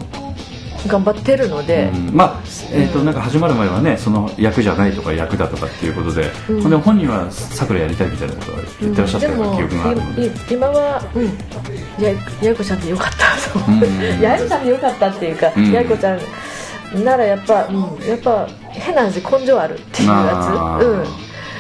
[0.87, 2.15] 頑張ってるので、うん。
[2.15, 6.69] まあえー、となんか始まる前はねその役じゃないとか役だとかっていうことで、うん。
[6.69, 12.11] で本人はさくらやりたいみたいなことは言ってらっしゃったような記憶があるので、今は、うん、や
[12.41, 13.71] やいこちゃんでよかったと、う。
[13.71, 13.79] ん。
[14.21, 15.71] やいこちゃんでよかったっていうか、うん。
[15.71, 21.05] やいこちゃんならやっぱ、うん、やっぱ変な話根性あるっていうやつ、うん、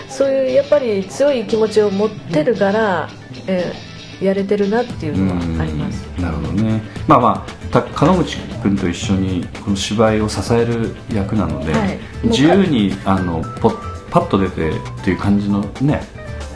[0.07, 3.09] そういうやっぱり強い気持ちを持ってるから、
[3.47, 3.89] えー
[4.21, 6.23] やれてるなっていうのはあります、うん。
[6.23, 6.81] なるほどね。
[7.07, 11.99] まあまあた門口君と一緒にこの芝居を支える役なので、はい。
[12.23, 13.71] 自由にあのポ
[14.11, 16.01] パッと出てっていう感じのね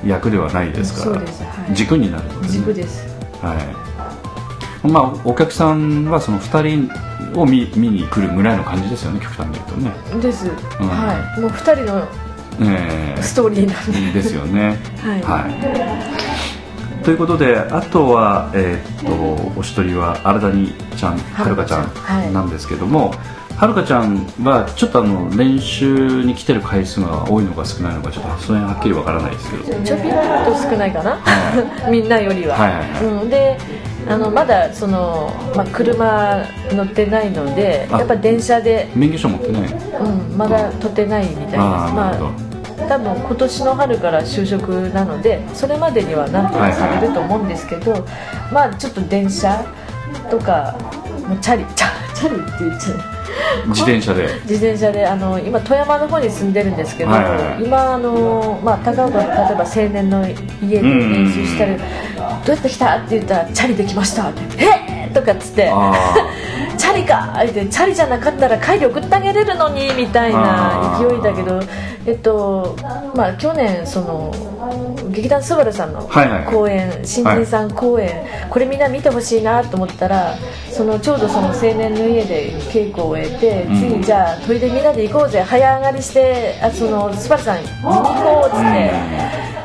[0.06, 1.76] 役ではないですからはい。
[1.76, 3.08] 軸になるので、ね、軸です。
[3.42, 3.56] は
[4.84, 4.88] い。
[4.88, 10.22] まあお客さんはその2人を見見に来るぐらいの感じですよね極端に言うとね。
[10.22, 11.42] です、はい。
[11.42, 12.08] もう2人の
[12.62, 13.22] え。
[13.22, 13.98] ストーリーなんで。
[13.98, 14.78] ーですよね。
[15.02, 15.22] はい。
[15.22, 16.33] はい、
[17.04, 22.30] ということであとは、えーっとお一人は新谷ちゃんはるかちゃはい。
[22.30, 23.14] んなんですけども、
[23.58, 29.64] はるかちゃんはちょっとあの練習に来てる回数が多いのか少ないのかちょっとその辺はっきりわからないですけど。
[29.84, 31.20] ちょびっと少ないかな、
[31.92, 33.04] みんなよりは、はいはいはい。
[33.06, 33.58] うん、で
[34.10, 36.38] あのまだその、まあ、車
[36.72, 38.00] 乗ってないのであ。
[38.00, 41.58] やっぱ電車で、免許証持ってないうん、まだ取ってないみたいです。
[41.58, 42.30] あーなまるほど。
[42.30, 42.53] あ
[42.88, 48.06] 多分今年の春から就職なのでそれまでには何とかされると思うんですけど、
[48.52, 49.66] まあちょっと電車
[50.30, 50.76] とか
[51.28, 53.00] もうチャリチャチャリって言っちゃう。
[53.70, 54.28] 自転車で。
[54.44, 57.64] 自転車であの今富山の方に住んでるんですけど、はいはいはい。
[57.64, 62.98] 今あの、まあ、高岡例えば青年の家で練習したり、どうやって来た？
[62.98, 65.70] って言ったら「チャリで来ました」って言って「えっ!」とかっつって。
[65.72, 65.94] あ
[66.84, 71.00] 「チャリか!」って「チャリじゃなかったら帰り送ってあげれるのに」みたいな。
[71.00, 71.62] 勢いだけど。
[72.06, 72.76] えっと
[73.16, 74.34] まあ去年その
[75.10, 76.46] 劇団スバルさんのはいはい。
[76.46, 76.54] はい。
[76.54, 80.36] 公演、新人さん公演、これみんな見てほしいなと思ったら
[80.72, 83.78] そのちょうどその青年の家で稽古を終えて、うん。
[83.78, 88.92] 次じゃあトイレみんなで行こうぜ早上がりしてあそのスバルさん行こうっつって、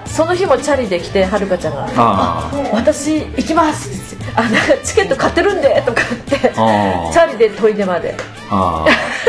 [0.06, 8.16] その日もチャリで来てはるかちゃんが「あ私行きます」って言って「あなんかチケット買ってるんで」とかってチャリでトイレまで。
[8.50, 8.86] あ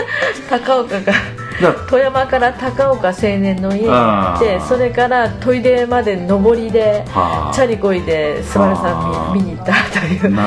[0.50, 1.14] 高岡が
[1.62, 7.54] だ富山から高岡青年の家に行ってそれからトイレまで上りではあ。
[7.54, 10.30] チャリこいでスバルさん見見に行ったという。
[10.32, 10.44] ま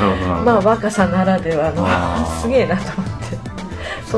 [0.55, 1.87] あ若さならではの
[2.41, 3.53] すげえなと思って。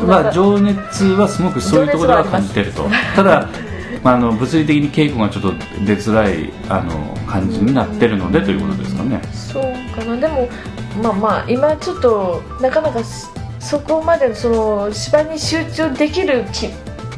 [0.06, 2.88] まあ、情熱はすごくそういうところでは感じてると。
[3.14, 3.48] ただ、
[4.02, 5.52] まあ、あの物理的に稽古がちょっと
[5.84, 9.20] 出づらいあの感じになってるのでということですかね。
[9.32, 9.62] そう
[9.94, 10.16] かな。
[10.16, 10.48] でも
[11.00, 13.00] まあまあ今ちょっとなかなか
[13.64, 16.68] そそこまでその芝居に集中できるき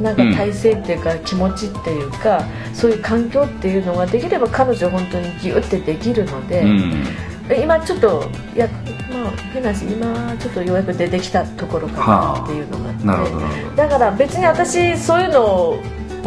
[0.01, 2.45] なんかうん体制っていうか、気持ちっていうか
[2.75, 7.05] そういう環境っていうのができれば彼女本当にギュッてできるので、うん。
[7.63, 8.69] 今ちょっといや
[9.11, 13.77] まあ変な話今ちょっとようやく出てきたところかなっていうのがあって、なるほどなるほど。
[13.77, 15.79] だから別に私そういうの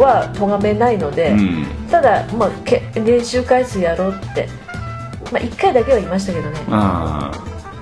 [0.02, 1.66] は咎めないので、うん。
[1.92, 4.48] ただ、まあ、け練習回数やろうって、
[5.32, 6.60] まあ、1回だけは言いましたけどね。
[6.70, 7.32] あ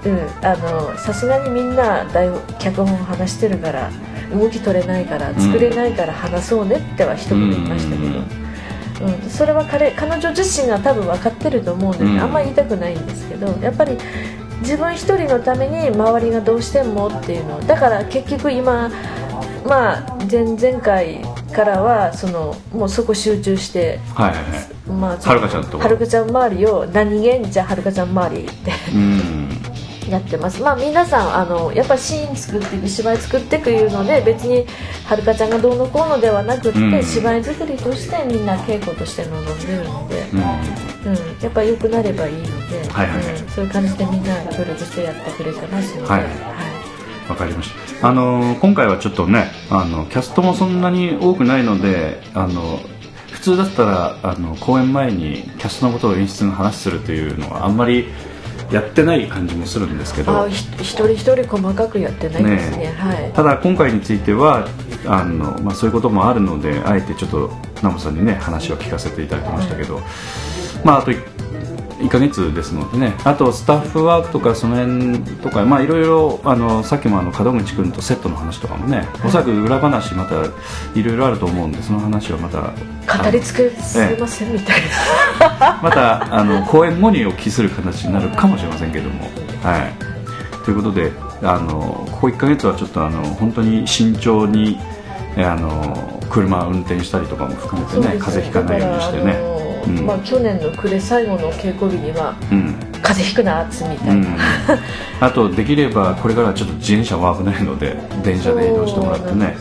[0.08, 3.92] うんあのさすがにみんな台本脚本話してるから
[4.32, 9.30] 動き取れないから作れないから話そうねっては一言言いましたけど、うん。
[9.30, 12.20] それは彼彼女自身が多分分かってると思うんで、うん。
[12.20, 13.98] あんまり言いたくないんですけどやっぱり
[14.62, 18.90] 自分一人のために周りがどうしてもっていうのだから結局今
[19.66, 21.22] まあ前々回
[21.54, 24.68] からはそのもうそこ集中してあはいはいはい。
[24.90, 25.78] まあ、はるかちゃんと。
[25.78, 28.72] はるかちゃん周りを何気にじゃあはるかちゃん周りって。
[28.94, 29.67] うん
[30.10, 30.62] やってます。
[30.62, 34.66] まあ皆さんあのやっぱシーン作っていく芝居作っていくいうので別に
[35.06, 37.04] はるかちゃんがどうのこうのではなくって、うん。
[37.04, 40.40] 芝居作りとしてみんな稽古として臨んでるので、うん。
[40.40, 41.42] うん。
[41.42, 43.24] やっぱ良くなればいいので、はいはい。
[43.24, 43.50] はいうん。
[43.50, 46.24] そういう感じでみんな協力してやってくれてますので、はい。
[47.30, 47.70] わかりまし
[48.02, 48.08] た。
[48.08, 52.80] あの今回はちょっとねあのキャストもそんなに多くないのであの
[53.32, 58.10] 普通だったらあの公演前にキャストのことを演出の話するというのはあんまり
[58.72, 60.48] やってない感じもするんですけど。
[60.48, 62.78] 一人一人細かくやってないですね。
[62.78, 63.32] ねはい。
[63.34, 64.68] ただ今回については
[65.06, 67.52] あの、まあ、そういうこともあるのであえてちょっと
[67.82, 70.02] ナモさんにね話を聞かせていただきましたけど、
[70.84, 71.37] まああと1
[72.10, 73.16] ヶ月ですのでね。
[73.24, 80.36] あとスタッフワークとかその辺とかまあいろいろあのさっきもあの門口君とセットの話とかもねおそらく裏話また
[80.94, 84.82] いろいろあると思うんでその話はまた語り尽くせませんみたい
[85.40, 89.24] な、またあの公演後にお聞きする形になるかもしれませんけども、
[89.64, 94.78] はい、ということであのここ1ヶ月はちょっとあの本当に慎重に
[95.38, 98.20] えあの車運転したりとかも含めてね。
[98.20, 99.57] 風邪ひかないようにしてね
[99.88, 100.06] うん。
[100.06, 102.76] まあ、去年の暮れ最後の稽古日にはうん。
[103.02, 104.26] 風邪ひくなあつみたいな、うん、
[105.22, 109.56] あとできればこれからはちょっと自転車は危ないので電車で移動してもらってね。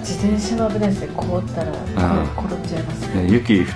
[0.00, 1.08] 自転車は危ないですね。
[1.14, 3.22] 凍ったらん転っちゃいますね。
[3.24, 3.66] ね雪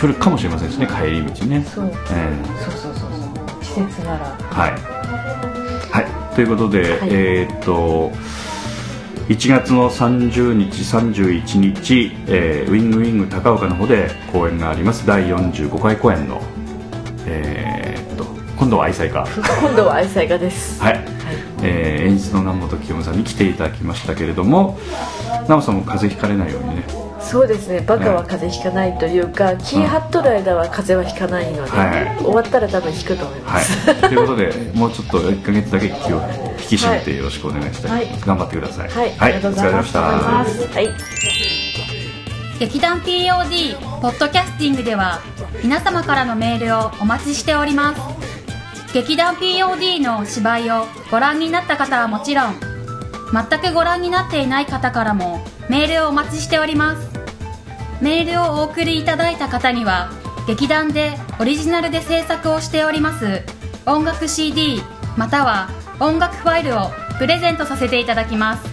[0.00, 1.90] 降るかもしれませんしね帰り道ね、そう。
[2.10, 2.28] え
[2.60, 3.60] そうそうそうそう。
[3.60, 4.38] 季節なら。
[4.38, 4.70] ーはい、
[5.90, 7.08] はい、ということで、はい。
[7.12, 8.10] えーっと
[9.28, 15.04] 1月の30日31日、えーウィングウィング高岡の方で公演があります。
[15.04, 16.40] 第45回公演の
[17.26, 18.24] えーっと
[18.56, 19.26] 今度は愛妻家。
[19.60, 20.80] 今度は愛妻家です。
[20.80, 21.04] はい、
[21.62, 24.78] えー演出の南本清美さんに来ていただきましたけれども
[25.48, 27.80] 南本さんも風邪ひかれないようにねそうですね。
[27.80, 32.18] バカは風邪ひかないというか、気張っとる間は風邪はひかないので、はい。
[32.18, 33.64] 終わったら多分ひくと思いまはい。
[33.64, 36.22] す、 ということでもうちょっと1か月だけ気を
[36.60, 38.08] 引き締めてよろしくお願いしたい、はい。
[38.24, 38.88] 頑張ってください。
[38.88, 40.74] はい、ありがとうございましたお疲れ様でした。
[40.74, 40.88] はい。
[42.58, 45.20] 劇団 POD ポッドキャスティングでは
[45.62, 48.00] 皆様からのメールをお待ちしております。
[48.94, 52.75] 劇団 POD の芝居をご覧になった方はもちろん
[53.32, 57.10] 全くご覧になっていない方からもメールをお待ちしております。
[58.00, 60.10] メールをお送りいただいた方には
[60.46, 63.42] 劇団でオリジナルで制作をしております
[63.86, 64.82] 音楽 CD
[65.16, 68.68] または音楽ファイルをプレゼントさせていただきます。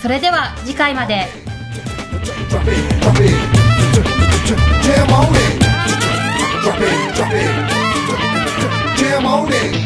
[0.00, 1.26] それでは次回まで。
[8.96, 9.83] Jam on it.